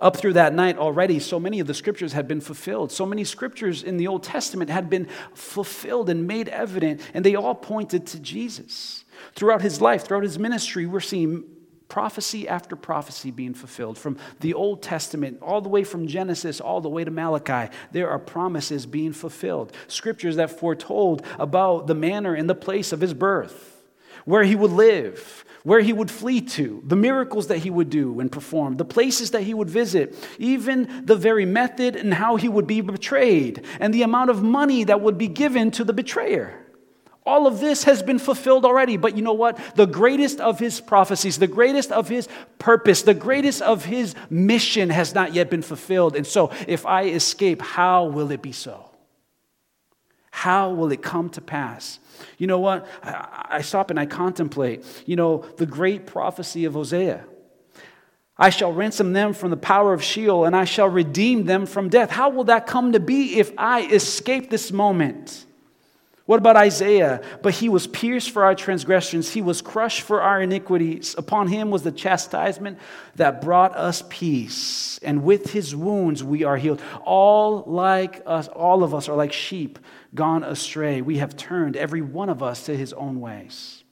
Up 0.00 0.16
through 0.16 0.34
that 0.34 0.54
night 0.54 0.78
already, 0.78 1.18
so 1.18 1.40
many 1.40 1.58
of 1.60 1.66
the 1.66 1.74
scriptures 1.74 2.12
had 2.12 2.28
been 2.28 2.40
fulfilled. 2.40 2.92
So 2.92 3.04
many 3.04 3.24
scriptures 3.24 3.82
in 3.82 3.96
the 3.96 4.06
Old 4.06 4.22
Testament 4.22 4.70
had 4.70 4.88
been 4.88 5.08
fulfilled 5.34 6.08
and 6.08 6.26
made 6.26 6.48
evident, 6.48 7.00
and 7.14 7.24
they 7.24 7.34
all 7.34 7.54
pointed 7.54 8.06
to 8.08 8.20
Jesus. 8.20 9.04
Throughout 9.34 9.62
his 9.62 9.80
life, 9.80 10.04
throughout 10.04 10.22
his 10.22 10.38
ministry, 10.38 10.86
we're 10.86 11.00
seeing 11.00 11.44
prophecy 11.88 12.46
after 12.46 12.76
prophecy 12.76 13.30
being 13.30 13.54
fulfilled. 13.54 13.98
From 13.98 14.18
the 14.40 14.54
Old 14.54 14.82
Testament, 14.82 15.38
all 15.42 15.60
the 15.60 15.68
way 15.68 15.84
from 15.84 16.06
Genesis, 16.06 16.60
all 16.60 16.80
the 16.80 16.88
way 16.88 17.02
to 17.02 17.10
Malachi, 17.10 17.74
there 17.92 18.10
are 18.10 18.18
promises 18.18 18.86
being 18.86 19.12
fulfilled. 19.12 19.72
Scriptures 19.88 20.36
that 20.36 20.50
foretold 20.50 21.24
about 21.38 21.86
the 21.86 21.94
manner 21.94 22.34
and 22.34 22.48
the 22.48 22.54
place 22.54 22.92
of 22.92 23.00
his 23.00 23.14
birth, 23.14 23.77
where 24.24 24.44
he 24.44 24.54
would 24.54 24.72
live, 24.72 25.44
where 25.62 25.80
he 25.80 25.92
would 25.92 26.10
flee 26.10 26.40
to, 26.40 26.82
the 26.86 26.96
miracles 26.96 27.48
that 27.48 27.58
he 27.58 27.70
would 27.70 27.90
do 27.90 28.20
and 28.20 28.30
perform, 28.30 28.76
the 28.76 28.84
places 28.84 29.32
that 29.32 29.42
he 29.42 29.54
would 29.54 29.70
visit, 29.70 30.14
even 30.38 31.04
the 31.04 31.16
very 31.16 31.44
method 31.44 31.96
and 31.96 32.14
how 32.14 32.36
he 32.36 32.48
would 32.48 32.66
be 32.66 32.80
betrayed, 32.80 33.64
and 33.80 33.92
the 33.92 34.02
amount 34.02 34.30
of 34.30 34.42
money 34.42 34.84
that 34.84 35.00
would 35.00 35.18
be 35.18 35.28
given 35.28 35.70
to 35.70 35.84
the 35.84 35.92
betrayer. 35.92 36.64
All 37.28 37.46
of 37.46 37.60
this 37.60 37.84
has 37.84 38.02
been 38.02 38.18
fulfilled 38.18 38.64
already. 38.64 38.96
But 38.96 39.14
you 39.14 39.22
know 39.22 39.34
what? 39.34 39.58
The 39.76 39.86
greatest 39.86 40.40
of 40.40 40.58
his 40.58 40.80
prophecies, 40.80 41.38
the 41.38 41.46
greatest 41.46 41.92
of 41.92 42.08
his 42.08 42.26
purpose, 42.58 43.02
the 43.02 43.12
greatest 43.12 43.60
of 43.60 43.84
his 43.84 44.14
mission 44.30 44.88
has 44.88 45.14
not 45.14 45.34
yet 45.34 45.50
been 45.50 45.60
fulfilled. 45.60 46.16
And 46.16 46.26
so, 46.26 46.50
if 46.66 46.86
I 46.86 47.04
escape, 47.04 47.60
how 47.60 48.06
will 48.06 48.30
it 48.30 48.40
be 48.40 48.52
so? 48.52 48.87
How 50.38 50.70
will 50.70 50.92
it 50.92 51.02
come 51.02 51.30
to 51.30 51.40
pass? 51.40 51.98
You 52.38 52.46
know 52.46 52.60
what? 52.60 52.86
I 53.02 53.60
stop 53.62 53.90
and 53.90 53.98
I 53.98 54.06
contemplate, 54.06 54.84
you 55.04 55.16
know, 55.16 55.38
the 55.56 55.66
great 55.66 56.06
prophecy 56.06 56.64
of 56.64 56.74
Hosea. 56.74 57.24
I 58.36 58.50
shall 58.50 58.72
ransom 58.72 59.14
them 59.14 59.32
from 59.32 59.50
the 59.50 59.56
power 59.56 59.92
of 59.92 60.00
Sheol, 60.00 60.44
and 60.44 60.54
I 60.54 60.64
shall 60.64 60.88
redeem 60.88 61.46
them 61.46 61.66
from 61.66 61.88
death. 61.88 62.10
How 62.10 62.28
will 62.28 62.44
that 62.44 62.68
come 62.68 62.92
to 62.92 63.00
be 63.00 63.40
if 63.40 63.50
I 63.58 63.82
escape 63.88 64.48
this 64.48 64.70
moment? 64.70 65.44
What 66.26 66.36
about 66.36 66.56
Isaiah? 66.56 67.20
But 67.42 67.54
he 67.54 67.68
was 67.68 67.88
pierced 67.88 68.30
for 68.30 68.44
our 68.44 68.54
transgressions, 68.54 69.32
he 69.32 69.42
was 69.42 69.60
crushed 69.60 70.02
for 70.02 70.20
our 70.22 70.40
iniquities. 70.40 71.16
Upon 71.18 71.48
him 71.48 71.70
was 71.70 71.82
the 71.82 71.90
chastisement 71.90 72.78
that 73.16 73.40
brought 73.40 73.74
us 73.74 74.04
peace, 74.08 75.00
and 75.02 75.24
with 75.24 75.50
his 75.50 75.74
wounds 75.74 76.22
we 76.22 76.44
are 76.44 76.56
healed. 76.56 76.80
All 77.02 77.64
like 77.66 78.22
us, 78.24 78.46
all 78.46 78.84
of 78.84 78.94
us 78.94 79.08
are 79.08 79.16
like 79.16 79.32
sheep 79.32 79.80
gone 80.14 80.44
astray. 80.44 81.00
We 81.02 81.18
have 81.18 81.36
turned 81.36 81.76
every 81.76 82.02
one 82.02 82.28
of 82.28 82.42
us 82.42 82.66
to 82.66 82.76
his 82.76 82.92
own 82.92 83.20
ways. 83.20 83.84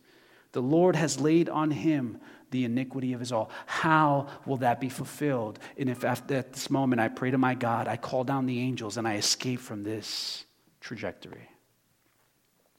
The 0.52 0.62
Lord 0.62 0.96
has 0.96 1.20
laid 1.20 1.48
on 1.48 1.70
him 1.70 2.18
the 2.50 2.64
iniquity 2.64 3.12
of 3.12 3.20
his 3.20 3.33
all. 3.33 3.50
How 3.66 4.29
will 4.46 4.57
that 4.59 4.81
be 4.81 4.88
fulfilled? 4.88 5.59
And 5.76 5.88
if 5.88 6.05
at 6.05 6.29
this 6.29 6.70
moment 6.70 7.00
I 7.00 7.09
pray 7.09 7.31
to 7.31 7.38
my 7.38 7.55
God, 7.55 7.88
I 7.88 7.96
call 7.96 8.24
down 8.24 8.46
the 8.46 8.61
angels 8.61 8.96
and 8.96 9.07
I 9.07 9.16
escape 9.16 9.61
from 9.61 9.83
this 9.83 10.46
trajectory? 10.81 11.50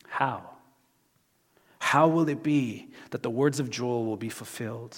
How? 0.08 0.41
How 1.80 2.08
will 2.08 2.28
it 2.30 2.41
be 2.41 2.89
that 3.12 3.21
the 3.21 3.30
words 3.30 3.60
of 3.60 3.69
Joel 3.69 4.06
will 4.06 4.17
be 4.17 4.30
fulfilled? 4.30 4.97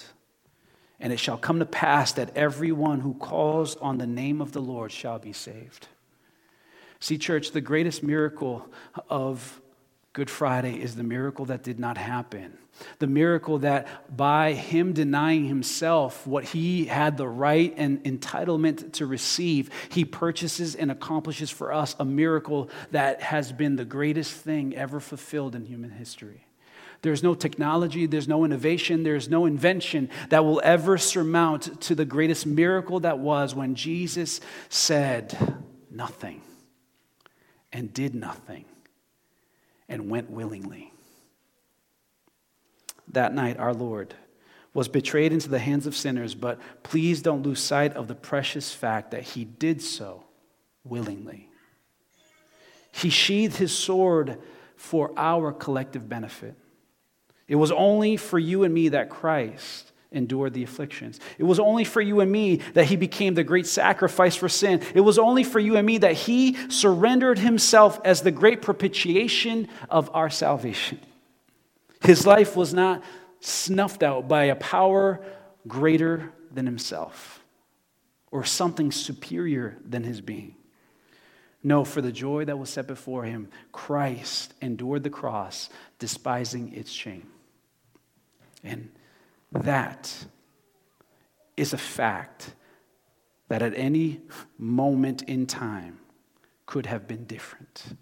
And 0.98 1.12
it 1.12 1.18
shall 1.18 1.38
come 1.38 1.58
to 1.58 1.66
pass 1.66 2.12
that 2.12 2.36
everyone 2.36 3.00
who 3.00 3.14
calls 3.14 3.76
on 3.76 3.98
the 3.98 4.06
name 4.06 4.40
of 4.40 4.52
the 4.52 4.60
Lord 4.60 4.92
shall 4.92 5.18
be 5.18 5.32
saved. 5.32 5.88
See, 7.00 7.16
church, 7.16 7.52
the 7.52 7.62
greatest 7.62 8.02
miracle 8.02 8.68
of 9.08 9.60
Good 10.12 10.28
Friday 10.28 10.80
is 10.82 10.96
the 10.96 11.02
miracle 11.02 11.46
that 11.46 11.62
did 11.62 11.80
not 11.80 11.96
happen. 11.96 12.58
The 12.98 13.06
miracle 13.06 13.58
that 13.58 14.16
by 14.16 14.52
him 14.52 14.92
denying 14.92 15.44
himself 15.44 16.26
what 16.26 16.44
he 16.44 16.86
had 16.86 17.16
the 17.16 17.28
right 17.28 17.72
and 17.76 18.02
entitlement 18.04 18.92
to 18.94 19.06
receive, 19.06 19.70
he 19.88 20.04
purchases 20.04 20.74
and 20.74 20.90
accomplishes 20.90 21.50
for 21.50 21.72
us 21.72 21.94
a 21.98 22.04
miracle 22.04 22.70
that 22.90 23.22
has 23.22 23.52
been 23.52 23.76
the 23.76 23.84
greatest 23.84 24.32
thing 24.32 24.74
ever 24.76 24.98
fulfilled 24.98 25.54
in 25.54 25.64
human 25.64 25.90
history. 25.90 26.46
There's 27.02 27.22
no 27.22 27.34
technology, 27.34 28.06
there's 28.06 28.28
no 28.28 28.44
innovation, 28.44 29.04
there's 29.04 29.28
no 29.28 29.46
invention 29.46 30.10
that 30.28 30.44
will 30.44 30.60
ever 30.62 30.98
surmount 30.98 31.80
to 31.82 31.94
the 31.94 32.04
greatest 32.04 32.46
miracle 32.46 33.00
that 33.00 33.18
was 33.18 33.54
when 33.54 33.74
Jesus 33.74 34.40
said 34.68 35.62
nothing 35.90 36.42
and 37.72 37.92
did 37.92 38.14
nothing 38.14 38.64
and 39.88 40.08
went 40.10 40.30
willingly. 40.30 40.92
That 43.08 43.34
night, 43.34 43.58
our 43.58 43.74
Lord 43.74 44.14
was 44.72 44.88
betrayed 44.88 45.32
into 45.32 45.48
the 45.48 45.58
hands 45.58 45.86
of 45.86 45.96
sinners, 45.96 46.34
but 46.34 46.60
please 46.82 47.22
don't 47.22 47.42
lose 47.42 47.60
sight 47.60 47.94
of 47.94 48.06
the 48.06 48.14
precious 48.14 48.72
fact 48.72 49.10
that 49.10 49.22
he 49.22 49.44
did 49.44 49.82
so 49.82 50.24
willingly. 50.84 51.48
He 52.92 53.10
sheathed 53.10 53.56
his 53.56 53.76
sword 53.76 54.38
for 54.76 55.12
our 55.16 55.52
collective 55.52 56.08
benefit. 56.08 56.54
It 57.48 57.56
was 57.56 57.72
only 57.72 58.16
for 58.16 58.38
you 58.38 58.62
and 58.62 58.72
me 58.72 58.90
that 58.90 59.10
Christ 59.10 59.89
endured 60.12 60.52
the 60.52 60.62
afflictions. 60.62 61.20
It 61.38 61.44
was 61.44 61.60
only 61.60 61.84
for 61.84 62.00
you 62.00 62.20
and 62.20 62.30
me 62.30 62.56
that 62.74 62.86
he 62.86 62.96
became 62.96 63.34
the 63.34 63.44
great 63.44 63.66
sacrifice 63.66 64.34
for 64.34 64.48
sin. 64.48 64.82
It 64.94 65.00
was 65.00 65.18
only 65.18 65.44
for 65.44 65.60
you 65.60 65.76
and 65.76 65.86
me 65.86 65.98
that 65.98 66.14
he 66.14 66.56
surrendered 66.68 67.38
himself 67.38 68.00
as 68.04 68.22
the 68.22 68.32
great 68.32 68.62
propitiation 68.62 69.68
of 69.88 70.10
our 70.12 70.30
salvation. 70.30 70.98
His 72.02 72.26
life 72.26 72.56
was 72.56 72.74
not 72.74 73.02
snuffed 73.40 74.02
out 74.02 74.28
by 74.28 74.44
a 74.44 74.56
power 74.56 75.24
greater 75.68 76.32
than 76.52 76.66
himself 76.66 77.40
or 78.30 78.44
something 78.44 78.90
superior 78.90 79.76
than 79.84 80.04
his 80.04 80.20
being. 80.20 80.54
No, 81.62 81.84
for 81.84 82.00
the 82.00 82.12
joy 82.12 82.46
that 82.46 82.58
was 82.58 82.70
set 82.70 82.86
before 82.86 83.24
him, 83.24 83.48
Christ 83.70 84.54
endured 84.62 85.02
the 85.02 85.10
cross, 85.10 85.68
despising 85.98 86.72
its 86.72 86.90
shame. 86.90 87.28
And 88.64 88.90
that 89.52 90.26
is 91.56 91.72
a 91.72 91.78
fact 91.78 92.54
that 93.48 93.62
at 93.62 93.74
any 93.76 94.20
moment 94.58 95.22
in 95.22 95.46
time 95.46 95.98
could 96.66 96.86
have 96.86 97.08
been 97.08 97.24
different. 97.24 97.96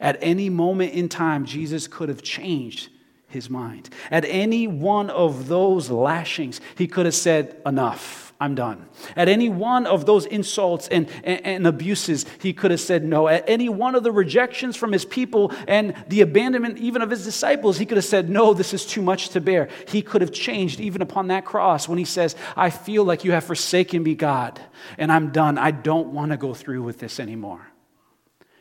At 0.00 0.18
any 0.20 0.50
moment 0.50 0.92
in 0.92 1.08
time, 1.08 1.44
Jesus 1.44 1.88
could 1.88 2.08
have 2.08 2.22
changed 2.22 2.90
his 3.26 3.48
mind. 3.48 3.88
At 4.10 4.24
any 4.26 4.68
one 4.68 5.10
of 5.10 5.48
those 5.48 5.90
lashings, 5.90 6.60
he 6.76 6.86
could 6.86 7.06
have 7.06 7.14
said, 7.14 7.60
Enough. 7.64 8.31
I'm 8.42 8.56
done. 8.56 8.88
At 9.14 9.28
any 9.28 9.48
one 9.48 9.86
of 9.86 10.04
those 10.04 10.26
insults 10.26 10.88
and, 10.88 11.08
and, 11.22 11.46
and, 11.46 11.64
abuses, 11.64 12.26
he 12.40 12.52
could 12.52 12.72
have 12.72 12.80
said 12.80 13.04
no. 13.04 13.28
At 13.28 13.48
any 13.48 13.68
one 13.68 13.94
of 13.94 14.02
the 14.02 14.10
rejections 14.10 14.76
from 14.76 14.90
his 14.90 15.04
people 15.04 15.52
and 15.68 15.94
the 16.08 16.22
abandonment 16.22 16.78
even 16.78 17.02
of 17.02 17.10
his 17.10 17.24
disciples, 17.24 17.78
he 17.78 17.86
could 17.86 17.98
have 17.98 18.04
said, 18.04 18.28
No, 18.28 18.52
this 18.52 18.74
is 18.74 18.84
too 18.84 19.00
much 19.00 19.28
to 19.30 19.40
bear. 19.40 19.68
He 19.86 20.02
could 20.02 20.22
have 20.22 20.32
changed 20.32 20.80
even 20.80 21.02
upon 21.02 21.28
that 21.28 21.44
cross 21.44 21.88
when 21.88 21.98
he 21.98 22.04
says, 22.04 22.34
I 22.56 22.70
feel 22.70 23.04
like 23.04 23.22
you 23.22 23.30
have 23.30 23.44
forsaken 23.44 24.02
me, 24.02 24.16
God, 24.16 24.60
and 24.98 25.12
I'm 25.12 25.30
done. 25.30 25.56
I 25.56 25.70
don't 25.70 26.08
want 26.08 26.32
to 26.32 26.36
go 26.36 26.52
through 26.52 26.82
with 26.82 26.98
this 26.98 27.20
anymore. 27.20 27.64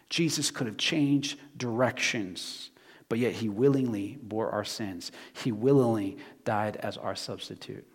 Jesus 0.09 0.51
could 0.51 0.67
have 0.67 0.77
changed 0.77 1.39
directions, 1.57 2.69
but 3.09 3.17
yet 3.17 3.33
he 3.33 3.49
willingly 3.49 4.19
bore 4.21 4.51
our 4.51 4.63
sins. 4.63 5.11
He 5.33 5.51
willingly 5.51 6.17
died 6.45 6.75
as 6.77 6.97
our 6.97 7.15
substitute. 7.15 7.87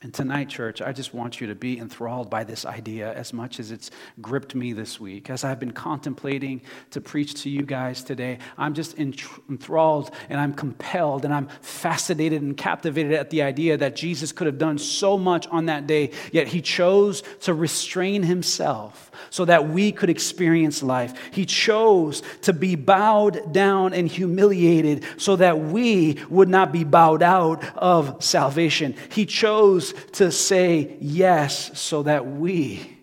And 0.00 0.14
tonight, 0.14 0.48
church, 0.48 0.80
I 0.80 0.92
just 0.92 1.12
want 1.12 1.40
you 1.40 1.48
to 1.48 1.56
be 1.56 1.76
enthralled 1.76 2.30
by 2.30 2.44
this 2.44 2.64
idea 2.64 3.12
as 3.14 3.32
much 3.32 3.58
as 3.58 3.72
it's 3.72 3.90
gripped 4.22 4.54
me 4.54 4.72
this 4.72 5.00
week. 5.00 5.28
As 5.28 5.42
I've 5.42 5.58
been 5.58 5.72
contemplating 5.72 6.62
to 6.92 7.00
preach 7.00 7.42
to 7.42 7.50
you 7.50 7.62
guys 7.62 8.04
today, 8.04 8.38
I'm 8.56 8.74
just 8.74 8.96
enthralled 8.96 10.12
and 10.28 10.38
I'm 10.38 10.54
compelled 10.54 11.24
and 11.24 11.34
I'm 11.34 11.48
fascinated 11.62 12.42
and 12.42 12.56
captivated 12.56 13.14
at 13.14 13.30
the 13.30 13.42
idea 13.42 13.76
that 13.76 13.96
Jesus 13.96 14.30
could 14.30 14.46
have 14.46 14.56
done 14.58 14.78
so 14.78 15.18
much 15.18 15.48
on 15.48 15.66
that 15.66 15.88
day, 15.88 16.12
yet 16.30 16.46
he 16.46 16.62
chose 16.62 17.24
to 17.40 17.52
restrain 17.52 18.22
himself 18.22 19.10
so 19.30 19.44
that 19.46 19.68
we 19.68 19.90
could 19.90 20.10
experience 20.10 20.80
life. 20.80 21.12
He 21.32 21.44
chose 21.44 22.22
to 22.42 22.52
be 22.52 22.76
bowed 22.76 23.52
down 23.52 23.94
and 23.94 24.06
humiliated 24.06 25.04
so 25.16 25.34
that 25.34 25.58
we 25.58 26.18
would 26.30 26.48
not 26.48 26.70
be 26.70 26.84
bowed 26.84 27.24
out 27.24 27.64
of 27.76 28.22
salvation. 28.22 28.94
He 29.10 29.26
chose 29.26 29.87
to 30.12 30.30
say 30.30 30.96
yes 31.00 31.78
so 31.78 32.02
that 32.04 32.26
we 32.26 32.98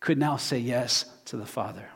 could 0.00 0.18
now 0.18 0.36
say 0.36 0.58
yes 0.58 1.04
to 1.26 1.36
the 1.36 1.46
Father. 1.46 1.88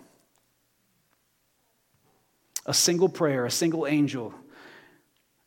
A 2.67 2.75
single 2.75 3.09
prayer, 3.09 3.45
a 3.45 3.51
single 3.51 3.87
angel, 3.87 4.35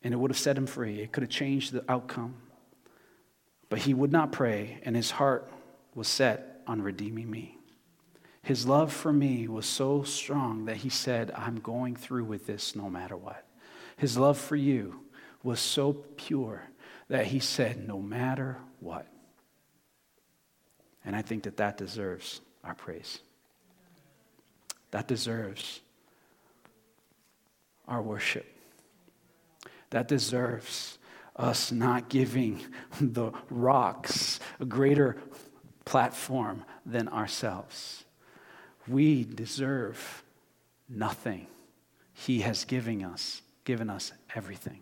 and 0.03 0.13
it 0.13 0.17
would 0.17 0.31
have 0.31 0.37
set 0.37 0.57
him 0.57 0.67
free. 0.67 0.99
It 1.01 1.11
could 1.11 1.23
have 1.23 1.29
changed 1.29 1.71
the 1.71 1.83
outcome. 1.89 2.35
But 3.69 3.79
he 3.79 3.93
would 3.93 4.11
not 4.11 4.31
pray, 4.31 4.79
and 4.83 4.95
his 4.95 5.11
heart 5.11 5.51
was 5.95 6.07
set 6.07 6.61
on 6.67 6.81
redeeming 6.81 7.29
me. 7.29 7.57
His 8.41 8.65
love 8.65 8.93
for 8.93 9.11
me 9.11 9.47
was 9.47 9.65
so 9.65 10.03
strong 10.03 10.65
that 10.65 10.77
he 10.77 10.89
said, 10.89 11.31
I'm 11.35 11.59
going 11.59 11.95
through 11.95 12.23
with 12.23 12.47
this 12.47 12.75
no 12.75 12.89
matter 12.89 13.17
what. 13.17 13.43
His 13.97 14.17
love 14.17 14.37
for 14.37 14.55
you 14.55 15.01
was 15.43 15.59
so 15.59 15.93
pure 15.93 16.63
that 17.09 17.25
he 17.25 17.39
said, 17.39 17.87
No 17.87 17.99
matter 17.99 18.57
what. 18.79 19.07
And 21.05 21.15
I 21.15 21.21
think 21.21 21.43
that 21.43 21.57
that 21.57 21.77
deserves 21.77 22.41
our 22.63 22.75
praise. 22.75 23.19
That 24.91 25.07
deserves 25.07 25.81
our 27.87 28.01
worship. 28.01 28.45
That 29.89 30.07
deserves 30.07 30.97
us 31.35 31.71
not 31.71 32.09
giving 32.09 32.65
the 33.01 33.31
rocks 33.49 34.39
a 34.59 34.65
greater 34.65 35.17
platform 35.85 36.65
than 36.85 37.07
ourselves. 37.07 38.03
We 38.87 39.23
deserve 39.23 40.23
nothing. 40.89 41.47
He 42.13 42.41
has 42.41 42.65
given 42.65 43.03
us, 43.03 43.41
given 43.63 43.89
us 43.89 44.11
everything. 44.35 44.81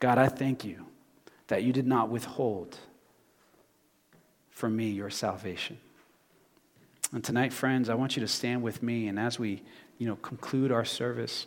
God, 0.00 0.18
I 0.18 0.28
thank 0.28 0.64
you 0.64 0.86
that 1.48 1.62
you 1.62 1.72
did 1.72 1.86
not 1.86 2.08
withhold 2.08 2.78
from 4.50 4.76
me 4.76 4.88
your 4.88 5.10
salvation. 5.10 5.78
And 7.12 7.22
tonight, 7.22 7.52
friends, 7.52 7.88
I 7.88 7.94
want 7.94 8.16
you 8.16 8.20
to 8.22 8.28
stand 8.28 8.62
with 8.62 8.82
me, 8.82 9.08
and 9.08 9.18
as 9.18 9.38
we, 9.38 9.62
you 9.98 10.06
know, 10.06 10.16
conclude 10.16 10.72
our 10.72 10.84
service, 10.84 11.46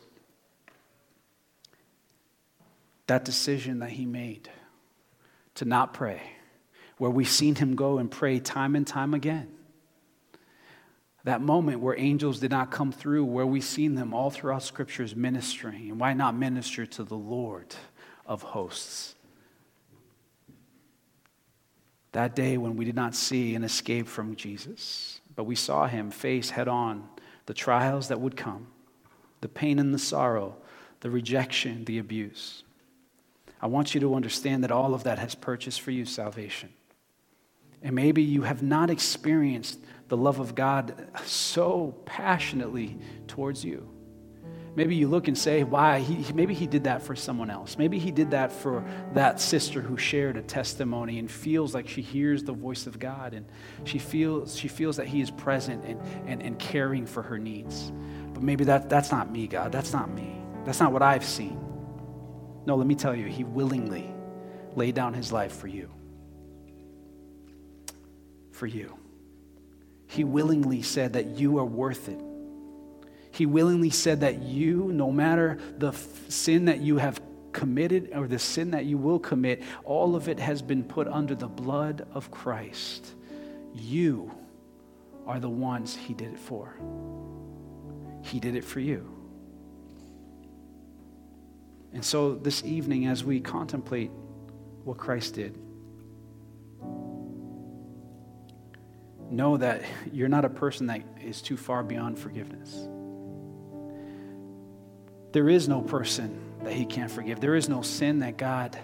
that 3.07 3.25
decision 3.25 3.79
that 3.79 3.91
he 3.91 4.05
made 4.05 4.49
to 5.55 5.65
not 5.65 5.93
pray, 5.93 6.21
where 6.97 7.11
we've 7.11 7.29
seen 7.29 7.55
him 7.55 7.75
go 7.75 7.97
and 7.97 8.11
pray 8.11 8.39
time 8.39 8.75
and 8.75 8.85
time 8.85 9.13
again. 9.13 9.49
That 11.23 11.41
moment 11.41 11.81
where 11.81 11.99
angels 11.99 12.39
did 12.39 12.51
not 12.51 12.71
come 12.71 12.93
through, 12.93 13.25
where 13.25 13.45
we've 13.45 13.63
seen 13.63 13.95
them 13.95 14.13
all 14.13 14.29
throughout 14.29 14.63
scriptures 14.63 15.13
ministering. 15.13 15.89
And 15.89 15.99
why 15.99 16.13
not 16.13 16.37
minister 16.37 16.85
to 16.85 17.03
the 17.03 17.17
Lord 17.17 17.75
of 18.25 18.41
hosts? 18.41 19.15
That 22.17 22.35
day 22.35 22.57
when 22.57 22.75
we 22.77 22.83
did 22.83 22.95
not 22.95 23.13
see 23.13 23.53
an 23.53 23.63
escape 23.63 24.07
from 24.07 24.35
Jesus, 24.35 25.21
but 25.35 25.43
we 25.43 25.53
saw 25.53 25.85
him 25.85 26.09
face 26.09 26.49
head 26.49 26.67
on 26.67 27.07
the 27.45 27.53
trials 27.53 28.07
that 28.07 28.19
would 28.19 28.35
come, 28.35 28.65
the 29.41 29.47
pain 29.47 29.77
and 29.77 29.93
the 29.93 29.99
sorrow, 29.99 30.55
the 31.01 31.11
rejection, 31.11 31.85
the 31.85 31.99
abuse. 31.99 32.63
I 33.61 33.67
want 33.67 33.93
you 33.93 34.01
to 34.01 34.15
understand 34.15 34.63
that 34.63 34.71
all 34.71 34.95
of 34.95 35.03
that 35.03 35.19
has 35.19 35.35
purchased 35.35 35.79
for 35.79 35.91
you 35.91 36.05
salvation. 36.05 36.69
And 37.83 37.93
maybe 37.93 38.23
you 38.23 38.41
have 38.41 38.63
not 38.63 38.89
experienced 38.89 39.79
the 40.07 40.17
love 40.17 40.39
of 40.39 40.55
God 40.55 41.11
so 41.23 42.01
passionately 42.07 42.97
towards 43.27 43.63
you. 43.63 43.87
Maybe 44.77 44.93
you 44.93 45.07
look 45.07 45.27
and 45.27 45.35
say, 45.35 45.63
why? 45.63 46.01
He, 46.01 46.31
maybe 46.33 46.53
he 46.53 46.67
did 46.67 46.83
that 46.83 47.01
for 47.01 47.15
someone 47.15 47.49
else. 47.49 47.79
Maybe 47.79 47.97
he 47.97 48.11
did 48.11 48.29
that 48.29 48.51
for 48.51 48.85
that 49.15 49.41
sister 49.41 49.81
who 49.81 49.97
shared 49.97 50.37
a 50.37 50.43
testimony 50.43 51.17
and 51.17 51.31
feels 51.31 51.73
like 51.73 51.87
she 51.87 52.03
hears 52.03 52.43
the 52.43 52.53
voice 52.53 52.85
of 52.85 52.99
God 52.99 53.33
and 53.33 53.47
she 53.85 53.97
feels, 53.97 54.55
she 54.55 54.67
feels 54.67 54.97
that 54.97 55.07
he 55.07 55.19
is 55.19 55.31
present 55.31 55.83
and, 55.83 55.99
and, 56.27 56.43
and 56.43 56.59
caring 56.59 57.07
for 57.07 57.23
her 57.23 57.39
needs. 57.39 57.91
But 58.35 58.43
maybe 58.43 58.65
that, 58.65 58.87
that's 58.87 59.11
not 59.11 59.31
me, 59.31 59.47
God. 59.47 59.71
That's 59.71 59.93
not 59.93 60.11
me. 60.11 60.39
That's 60.63 60.79
not 60.79 60.93
what 60.93 61.01
I've 61.01 61.25
seen. 61.25 61.59
No, 62.67 62.75
let 62.75 62.85
me 62.85 62.93
tell 62.93 63.15
you, 63.15 63.25
he 63.25 63.43
willingly 63.43 64.13
laid 64.75 64.93
down 64.93 65.15
his 65.15 65.31
life 65.31 65.53
for 65.55 65.65
you. 65.65 65.89
For 68.51 68.67
you. 68.67 68.95
He 70.05 70.23
willingly 70.23 70.83
said 70.83 71.13
that 71.13 71.25
you 71.25 71.57
are 71.57 71.65
worth 71.65 72.09
it. 72.09 72.21
He 73.37 73.45
willingly 73.45 73.91
said 73.91 74.21
that 74.21 74.41
you, 74.41 74.91
no 74.91 75.11
matter 75.11 75.59
the 75.77 75.89
f- 75.89 76.07
sin 76.27 76.65
that 76.65 76.79
you 76.79 76.97
have 76.97 77.21
committed 77.51 78.09
or 78.15 78.27
the 78.27 78.39
sin 78.39 78.71
that 78.71 78.85
you 78.85 78.97
will 78.97 79.19
commit, 79.19 79.61
all 79.83 80.15
of 80.15 80.27
it 80.27 80.39
has 80.39 80.63
been 80.63 80.83
put 80.83 81.07
under 81.07 81.35
the 81.35 81.47
blood 81.47 82.07
of 82.15 82.31
Christ. 82.31 83.13
You 83.75 84.31
are 85.27 85.39
the 85.39 85.51
ones 85.51 85.95
He 85.95 86.15
did 86.15 86.33
it 86.33 86.39
for. 86.39 86.73
He 88.23 88.39
did 88.39 88.55
it 88.55 88.63
for 88.63 88.79
you. 88.79 89.07
And 91.93 92.03
so 92.03 92.33
this 92.33 92.63
evening, 92.63 93.05
as 93.05 93.23
we 93.23 93.39
contemplate 93.39 94.09
what 94.83 94.97
Christ 94.97 95.35
did, 95.35 95.55
know 99.29 99.57
that 99.57 99.83
you're 100.11 100.27
not 100.27 100.43
a 100.43 100.49
person 100.49 100.87
that 100.87 101.03
is 101.21 101.39
too 101.39 101.55
far 101.55 101.83
beyond 101.83 102.17
forgiveness. 102.17 102.87
There 105.37 105.49
is 105.49 105.67
no 105.67 105.81
person 105.81 106.35
that 106.63 106.73
He 106.73 106.83
can't 106.83 107.11
forgive. 107.11 107.39
There 107.39 107.53
is 107.53 107.69
no 107.69 107.83
sin 107.83 108.17
that 108.21 108.37
God, 108.37 108.75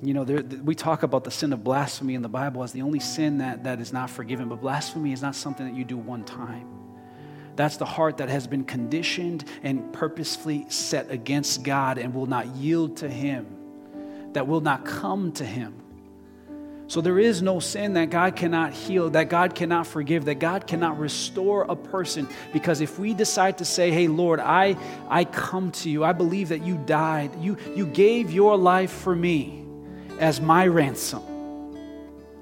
you 0.00 0.14
know, 0.14 0.22
there, 0.22 0.44
we 0.62 0.76
talk 0.76 1.02
about 1.02 1.24
the 1.24 1.32
sin 1.32 1.52
of 1.52 1.64
blasphemy 1.64 2.14
in 2.14 2.22
the 2.22 2.28
Bible 2.28 2.62
as 2.62 2.70
the 2.70 2.82
only 2.82 3.00
sin 3.00 3.38
that, 3.38 3.64
that 3.64 3.80
is 3.80 3.92
not 3.92 4.10
forgiven, 4.10 4.48
but 4.48 4.60
blasphemy 4.60 5.12
is 5.12 5.22
not 5.22 5.34
something 5.34 5.66
that 5.66 5.74
you 5.74 5.84
do 5.84 5.96
one 5.96 6.22
time. 6.22 6.68
That's 7.56 7.78
the 7.78 7.84
heart 7.84 8.18
that 8.18 8.28
has 8.28 8.46
been 8.46 8.62
conditioned 8.62 9.44
and 9.64 9.92
purposefully 9.92 10.66
set 10.68 11.10
against 11.10 11.64
God 11.64 11.98
and 11.98 12.14
will 12.14 12.26
not 12.26 12.46
yield 12.54 12.98
to 12.98 13.08
Him, 13.08 13.44
that 14.34 14.46
will 14.46 14.60
not 14.60 14.84
come 14.84 15.32
to 15.32 15.44
Him. 15.44 15.74
So 16.94 17.00
there 17.00 17.18
is 17.18 17.42
no 17.42 17.58
sin 17.58 17.94
that 17.94 18.10
God 18.10 18.36
cannot 18.36 18.72
heal, 18.72 19.10
that 19.10 19.28
God 19.28 19.56
cannot 19.56 19.88
forgive, 19.88 20.26
that 20.26 20.36
God 20.36 20.68
cannot 20.68 20.96
restore 20.96 21.64
a 21.64 21.74
person. 21.74 22.28
Because 22.52 22.80
if 22.80 23.00
we 23.00 23.14
decide 23.14 23.58
to 23.58 23.64
say, 23.64 23.90
hey, 23.90 24.06
Lord, 24.06 24.38
I, 24.38 24.76
I 25.08 25.24
come 25.24 25.72
to 25.72 25.90
you, 25.90 26.04
I 26.04 26.12
believe 26.12 26.50
that 26.50 26.62
you 26.64 26.76
died, 26.86 27.32
you, 27.40 27.56
you 27.74 27.84
gave 27.84 28.30
your 28.30 28.56
life 28.56 28.92
for 28.92 29.12
me 29.12 29.64
as 30.20 30.40
my 30.40 30.68
ransom 30.68 31.22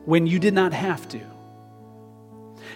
when 0.04 0.26
you 0.26 0.38
did 0.38 0.52
not 0.52 0.74
have 0.74 1.08
to. 1.08 1.20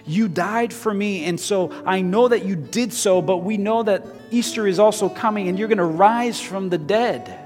You 0.06 0.28
died 0.28 0.72
for 0.72 0.94
me, 0.94 1.26
and 1.26 1.38
so 1.38 1.70
I 1.84 2.00
know 2.00 2.28
that 2.28 2.46
you 2.46 2.56
did 2.56 2.90
so, 2.90 3.20
but 3.20 3.44
we 3.44 3.58
know 3.58 3.82
that 3.82 4.06
Easter 4.30 4.66
is 4.66 4.78
also 4.78 5.10
coming 5.10 5.48
and 5.48 5.58
you're 5.58 5.68
going 5.68 5.76
to 5.76 5.84
rise 5.84 6.40
from 6.40 6.70
the 6.70 6.78
dead. 6.78 7.45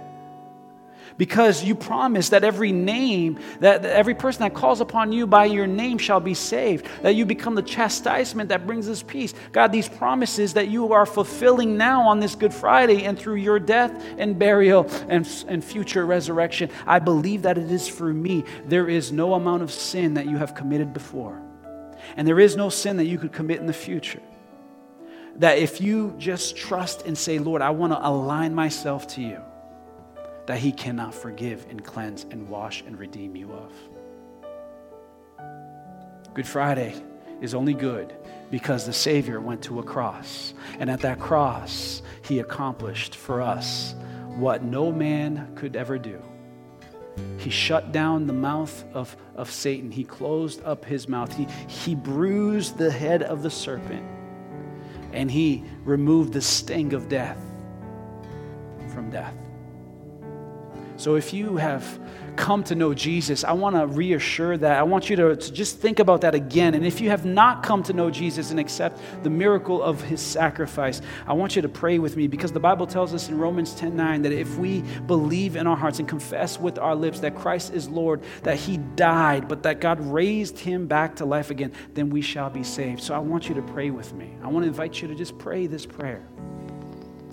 Because 1.20 1.62
you 1.62 1.74
promise 1.74 2.30
that 2.30 2.44
every 2.44 2.72
name, 2.72 3.38
that 3.58 3.84
every 3.84 4.14
person 4.14 4.40
that 4.40 4.54
calls 4.54 4.80
upon 4.80 5.12
you 5.12 5.26
by 5.26 5.44
your 5.44 5.66
name 5.66 5.98
shall 5.98 6.18
be 6.18 6.32
saved, 6.32 6.86
that 7.02 7.14
you 7.14 7.26
become 7.26 7.54
the 7.54 7.62
chastisement 7.62 8.48
that 8.48 8.66
brings 8.66 8.88
us 8.88 9.02
peace. 9.02 9.34
God, 9.52 9.70
these 9.70 9.86
promises 9.86 10.54
that 10.54 10.68
you 10.68 10.94
are 10.94 11.04
fulfilling 11.04 11.76
now 11.76 12.08
on 12.08 12.20
this 12.20 12.34
Good 12.34 12.54
Friday 12.54 13.04
and 13.04 13.18
through 13.18 13.34
your 13.34 13.58
death 13.58 13.92
and 14.16 14.38
burial 14.38 14.86
and, 15.10 15.28
and 15.46 15.62
future 15.62 16.06
resurrection, 16.06 16.70
I 16.86 17.00
believe 17.00 17.42
that 17.42 17.58
it 17.58 17.70
is 17.70 17.86
for 17.86 18.14
me. 18.14 18.42
There 18.64 18.88
is 18.88 19.12
no 19.12 19.34
amount 19.34 19.62
of 19.62 19.70
sin 19.70 20.14
that 20.14 20.24
you 20.24 20.38
have 20.38 20.54
committed 20.54 20.94
before, 20.94 21.38
and 22.16 22.26
there 22.26 22.40
is 22.40 22.56
no 22.56 22.70
sin 22.70 22.96
that 22.96 23.04
you 23.04 23.18
could 23.18 23.32
commit 23.32 23.60
in 23.60 23.66
the 23.66 23.74
future. 23.74 24.22
That 25.36 25.58
if 25.58 25.82
you 25.82 26.14
just 26.16 26.56
trust 26.56 27.04
and 27.04 27.18
say, 27.18 27.38
Lord, 27.38 27.60
I 27.60 27.68
want 27.68 27.92
to 27.92 28.08
align 28.08 28.54
myself 28.54 29.06
to 29.08 29.20
you 29.20 29.42
that 30.46 30.58
he 30.58 30.72
cannot 30.72 31.14
forgive 31.14 31.66
and 31.70 31.84
cleanse 31.84 32.24
and 32.30 32.48
wash 32.48 32.82
and 32.82 32.98
redeem 32.98 33.36
you 33.36 33.52
of. 33.52 33.72
Good 36.34 36.46
Friday 36.46 36.94
is 37.40 37.54
only 37.54 37.74
good 37.74 38.14
because 38.50 38.86
the 38.86 38.92
Savior 38.92 39.40
went 39.40 39.62
to 39.62 39.78
a 39.78 39.82
cross. 39.82 40.54
And 40.78 40.90
at 40.90 41.00
that 41.00 41.18
cross, 41.18 42.02
he 42.22 42.38
accomplished 42.38 43.16
for 43.16 43.40
us 43.40 43.94
what 44.36 44.62
no 44.62 44.92
man 44.92 45.52
could 45.54 45.76
ever 45.76 45.98
do. 45.98 46.22
He 47.38 47.50
shut 47.50 47.92
down 47.92 48.26
the 48.26 48.32
mouth 48.32 48.84
of, 48.94 49.16
of 49.34 49.50
Satan. 49.50 49.90
He 49.90 50.04
closed 50.04 50.62
up 50.64 50.84
his 50.84 51.08
mouth. 51.08 51.34
He, 51.34 51.46
he 51.66 51.94
bruised 51.94 52.78
the 52.78 52.90
head 52.90 53.22
of 53.22 53.42
the 53.42 53.50
serpent. 53.50 54.06
And 55.12 55.30
he 55.30 55.64
removed 55.84 56.32
the 56.32 56.40
sting 56.40 56.92
of 56.92 57.08
death 57.08 57.38
from 58.92 59.10
death. 59.10 59.34
So 61.00 61.14
if 61.14 61.32
you 61.32 61.56
have 61.56 61.98
come 62.36 62.62
to 62.64 62.74
know 62.74 62.92
Jesus, 62.92 63.42
I 63.42 63.52
want 63.52 63.74
to 63.74 63.86
reassure 63.86 64.58
that. 64.58 64.78
I 64.78 64.82
want 64.82 65.08
you 65.08 65.16
to, 65.16 65.34
to, 65.34 65.52
just 65.52 65.78
think 65.78 65.98
about 65.98 66.20
that 66.20 66.34
again. 66.34 66.74
And 66.74 66.84
if 66.84 67.00
you 67.00 67.08
have 67.08 67.24
not 67.24 67.62
come 67.62 67.82
to 67.84 67.94
know 67.94 68.10
Jesus 68.10 68.50
and 68.50 68.60
accept 68.60 69.00
the 69.22 69.30
miracle 69.30 69.82
of 69.82 70.02
his 70.02 70.20
sacrifice, 70.20 71.00
I 71.26 71.32
want 71.32 71.56
you 71.56 71.62
to 71.62 71.70
pray 71.70 71.98
with 71.98 72.18
me 72.18 72.26
because 72.26 72.52
the 72.52 72.60
Bible 72.60 72.86
tells 72.86 73.14
us 73.14 73.30
in 73.30 73.38
Romans 73.38 73.74
10 73.74 73.96
9 73.96 74.20
that 74.20 74.32
if 74.32 74.58
we 74.58 74.82
believe 75.06 75.56
in 75.56 75.66
our 75.66 75.76
hearts 75.76 76.00
and 76.00 76.06
confess 76.06 76.60
with 76.60 76.78
our 76.78 76.94
lips 76.94 77.20
that 77.20 77.34
Christ 77.34 77.72
is 77.72 77.88
Lord, 77.88 78.22
that 78.42 78.58
he 78.58 78.76
died, 78.76 79.48
but 79.48 79.62
that 79.62 79.80
God 79.80 80.00
raised 80.00 80.58
him 80.58 80.86
back 80.86 81.16
to 81.16 81.24
life 81.24 81.50
again, 81.50 81.72
then 81.94 82.10
we 82.10 82.20
shall 82.20 82.50
be 82.50 82.62
saved. 82.62 83.02
So 83.02 83.14
I 83.14 83.20
want 83.20 83.48
you 83.48 83.54
to 83.54 83.62
pray 83.62 83.88
with 83.88 84.12
me. 84.12 84.34
I 84.42 84.48
want 84.48 84.64
to 84.64 84.68
invite 84.68 85.00
you 85.00 85.08
to 85.08 85.14
just 85.14 85.38
pray 85.38 85.66
this 85.66 85.86
prayer 85.86 86.28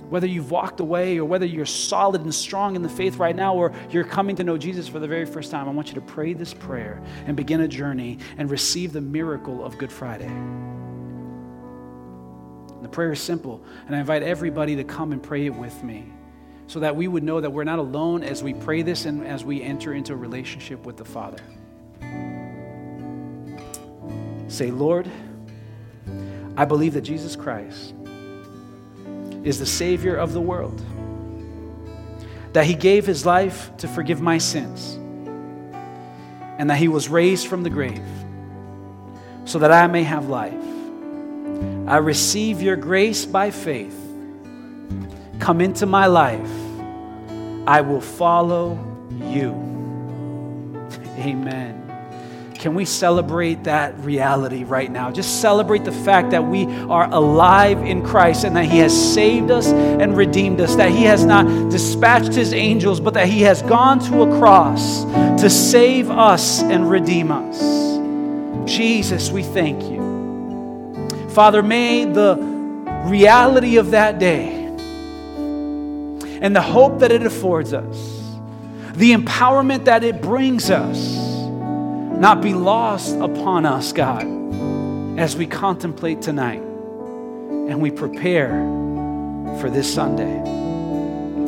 whether 0.10 0.28
you've 0.28 0.52
walked 0.52 0.80
away 0.80 1.18
or 1.18 1.26
whether 1.26 1.46
you're 1.46 1.66
solid 1.66 2.22
and 2.22 2.34
strong 2.34 2.76
in 2.76 2.82
the 2.82 2.90
faith 2.90 3.18
right 3.18 3.36
now 3.36 3.56
or 3.56 3.74
you're 3.90 4.04
coming 4.04 4.36
to 4.38 4.44
know 4.44 4.58
Jesus 4.58 4.88
for 4.88 5.00
the 5.00 5.08
very 5.08 5.26
first 5.26 5.52
time, 5.52 5.68
I 5.68 5.72
want 5.72 5.90
you 5.90 5.96
to 5.96 6.02
pray 6.02 6.34
this 6.34 6.54
prayer 6.54 7.02
and 7.26 7.36
begin 7.36 7.62
a 7.62 7.68
journey 7.68 8.20
and 8.38 8.50
receive 8.50 8.94
the 8.94 9.02
miracle 9.02 9.64
of 9.64 9.78
Good 9.78 9.92
Friday. 9.92 10.32
The 12.82 12.90
prayer 12.90 13.12
is 13.12 13.20
simple, 13.20 13.64
and 13.88 13.96
I 13.96 14.00
invite 14.00 14.24
everybody 14.24 14.76
to 14.78 14.84
come 14.84 15.12
and 15.12 15.22
pray 15.22 15.46
it 15.46 15.54
with 15.54 15.84
me 15.84 16.12
so 16.68 16.80
that 16.80 16.96
we 16.96 17.08
would 17.08 17.24
know 17.24 17.42
that 17.42 17.50
we're 17.50 17.64
not 17.64 17.80
alone 17.80 18.24
as 18.24 18.44
we 18.44 18.54
pray 18.54 18.82
this 18.82 19.06
and 19.06 19.26
as 19.26 19.44
we 19.44 19.62
enter 19.62 19.94
into 19.94 20.14
a 20.14 20.16
relationship 20.16 20.86
with 20.86 20.98
the 20.98 21.06
Father. 21.06 21.42
Say, 24.48 24.72
Lord, 24.72 25.10
I 26.56 26.66
believe 26.66 26.94
that 26.94 27.02
Jesus 27.02 27.36
Christ 27.36 27.94
is 29.48 29.60
the 29.60 29.66
Savior 29.66 30.16
of 30.16 30.34
the 30.34 30.42
world. 30.42 30.82
That 32.54 32.66
He 32.66 32.76
gave 32.76 33.06
His 33.06 33.26
life 33.26 33.72
to 33.78 33.88
forgive 33.88 34.22
my 34.22 34.38
sins, 34.38 34.96
and 36.58 36.70
that 36.70 36.78
He 36.78 36.88
was 36.88 37.08
raised 37.08 37.48
from 37.48 37.64
the 37.64 37.70
grave 37.70 38.04
so 39.46 39.60
that 39.60 39.72
I 39.72 39.88
may 39.88 40.04
have 40.04 40.28
life. 40.28 40.54
I 41.88 41.98
receive 41.98 42.62
your 42.62 42.76
grace 42.76 43.26
by 43.26 43.50
faith. 43.50 43.98
Come 45.40 45.62
into 45.62 45.86
my 45.86 46.08
life. 46.08 46.52
I 47.66 47.82
will 47.82 48.02
follow 48.02 48.78
you. 49.12 49.52
Amen. 51.18 51.77
Can 52.68 52.76
we 52.76 52.84
celebrate 52.84 53.64
that 53.64 53.98
reality 54.00 54.66
right 54.66 54.92
now? 54.92 55.10
Just 55.10 55.40
celebrate 55.40 55.86
the 55.86 55.92
fact 55.94 56.32
that 56.32 56.44
we 56.44 56.66
are 56.66 57.10
alive 57.10 57.78
in 57.78 58.06
Christ 58.06 58.44
and 58.44 58.58
that 58.58 58.66
He 58.66 58.80
has 58.80 59.14
saved 59.14 59.52
us 59.52 59.68
and 59.68 60.18
redeemed 60.18 60.60
us, 60.60 60.76
that 60.76 60.92
He 60.92 61.04
has 61.04 61.24
not 61.24 61.72
dispatched 61.72 62.34
His 62.34 62.52
angels, 62.52 63.00
but 63.00 63.14
that 63.14 63.30
He 63.30 63.44
has 63.44 63.62
gone 63.62 64.00
to 64.00 64.24
a 64.24 64.38
cross 64.38 65.06
to 65.42 65.50
save 65.50 66.10
us 66.10 66.62
and 66.62 66.90
redeem 66.90 67.32
us. 67.32 67.58
Jesus, 68.70 69.32
we 69.32 69.44
thank 69.44 69.82
you. 69.84 71.30
Father, 71.30 71.64
may 71.64 72.04
the 72.04 72.36
reality 73.06 73.78
of 73.78 73.92
that 73.92 74.20
day 74.20 74.66
and 76.42 76.54
the 76.54 76.62
hope 76.62 77.00
that 77.00 77.14
it 77.14 77.26
affords 77.26 77.72
us, 77.72 78.36
the 78.92 79.14
empowerment 79.14 79.86
that 79.86 80.04
it 80.04 80.22
brings 80.22 80.70
us, 80.70 81.17
not 82.20 82.42
be 82.42 82.56
lost 82.56 83.16
upon 83.18 83.66
us, 83.66 83.94
God, 83.94 84.26
as 85.20 85.36
we 85.36 85.46
contemplate 85.46 86.20
tonight 86.22 86.62
and 86.62 87.80
we 87.80 87.92
prepare 87.92 88.50
for 89.62 89.70
this 89.70 89.94
Sunday. 89.94 90.42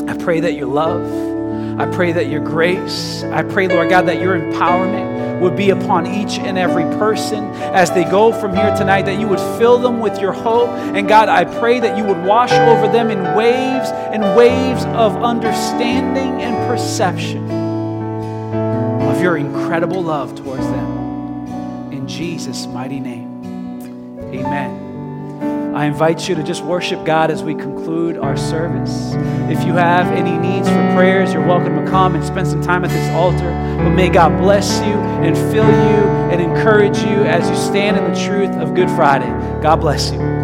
I 0.07 0.15
pray 0.17 0.41
that 0.41 0.53
your 0.53 0.67
love, 0.67 1.79
I 1.79 1.87
pray 1.91 2.11
that 2.11 2.27
your 2.27 2.41
grace, 2.41 3.23
I 3.23 3.41
pray, 3.41 3.67
Lord 3.67 3.89
God, 3.89 4.03
that 4.07 4.21
your 4.21 4.39
empowerment 4.39 5.41
would 5.41 5.55
be 5.55 5.71
upon 5.71 6.05
each 6.05 6.37
and 6.37 6.55
every 6.55 6.83
person 6.99 7.45
as 7.73 7.89
they 7.91 8.03
go 8.03 8.31
from 8.31 8.55
here 8.55 8.75
tonight, 8.75 9.03
that 9.03 9.19
you 9.19 9.27
would 9.27 9.39
fill 9.57 9.79
them 9.79 9.99
with 9.99 10.19
your 10.19 10.33
hope. 10.33 10.69
And 10.69 11.07
God, 11.07 11.29
I 11.29 11.45
pray 11.45 11.79
that 11.79 11.97
you 11.97 12.03
would 12.03 12.23
wash 12.25 12.51
over 12.51 12.91
them 12.91 13.09
in 13.09 13.35
waves 13.35 13.89
and 13.89 14.37
waves 14.37 14.85
of 14.85 15.23
understanding 15.23 16.41
and 16.43 16.55
perception 16.67 17.48
your 19.29 19.37
incredible 19.37 20.01
love 20.01 20.33
towards 20.33 20.65
them. 20.65 21.91
In 21.91 22.07
Jesus' 22.07 22.65
mighty 22.65 22.99
name, 22.99 24.17
amen. 24.33 25.75
I 25.75 25.85
invite 25.85 26.27
you 26.27 26.33
to 26.33 26.41
just 26.41 26.63
worship 26.63 27.05
God 27.05 27.29
as 27.29 27.43
we 27.43 27.53
conclude 27.53 28.17
our 28.17 28.35
service. 28.35 29.13
If 29.51 29.63
you 29.67 29.73
have 29.73 30.07
any 30.13 30.35
needs 30.35 30.67
for 30.67 30.93
prayers, 30.95 31.31
you're 31.31 31.45
welcome 31.45 31.75
to 31.75 31.91
come 31.91 32.15
and 32.15 32.25
spend 32.25 32.47
some 32.47 32.63
time 32.63 32.83
at 32.83 32.89
this 32.89 33.09
altar. 33.11 33.51
But 33.83 33.91
may 33.91 34.09
God 34.09 34.35
bless 34.39 34.79
you 34.79 34.95
and 34.95 35.37
fill 35.53 35.67
you 35.67 36.31
and 36.31 36.41
encourage 36.41 36.97
you 36.97 37.23
as 37.23 37.47
you 37.47 37.55
stand 37.55 37.97
in 37.97 38.11
the 38.11 38.19
truth 38.25 38.55
of 38.55 38.73
Good 38.73 38.89
Friday. 38.89 39.29
God 39.61 39.75
bless 39.75 40.11
you. 40.11 40.38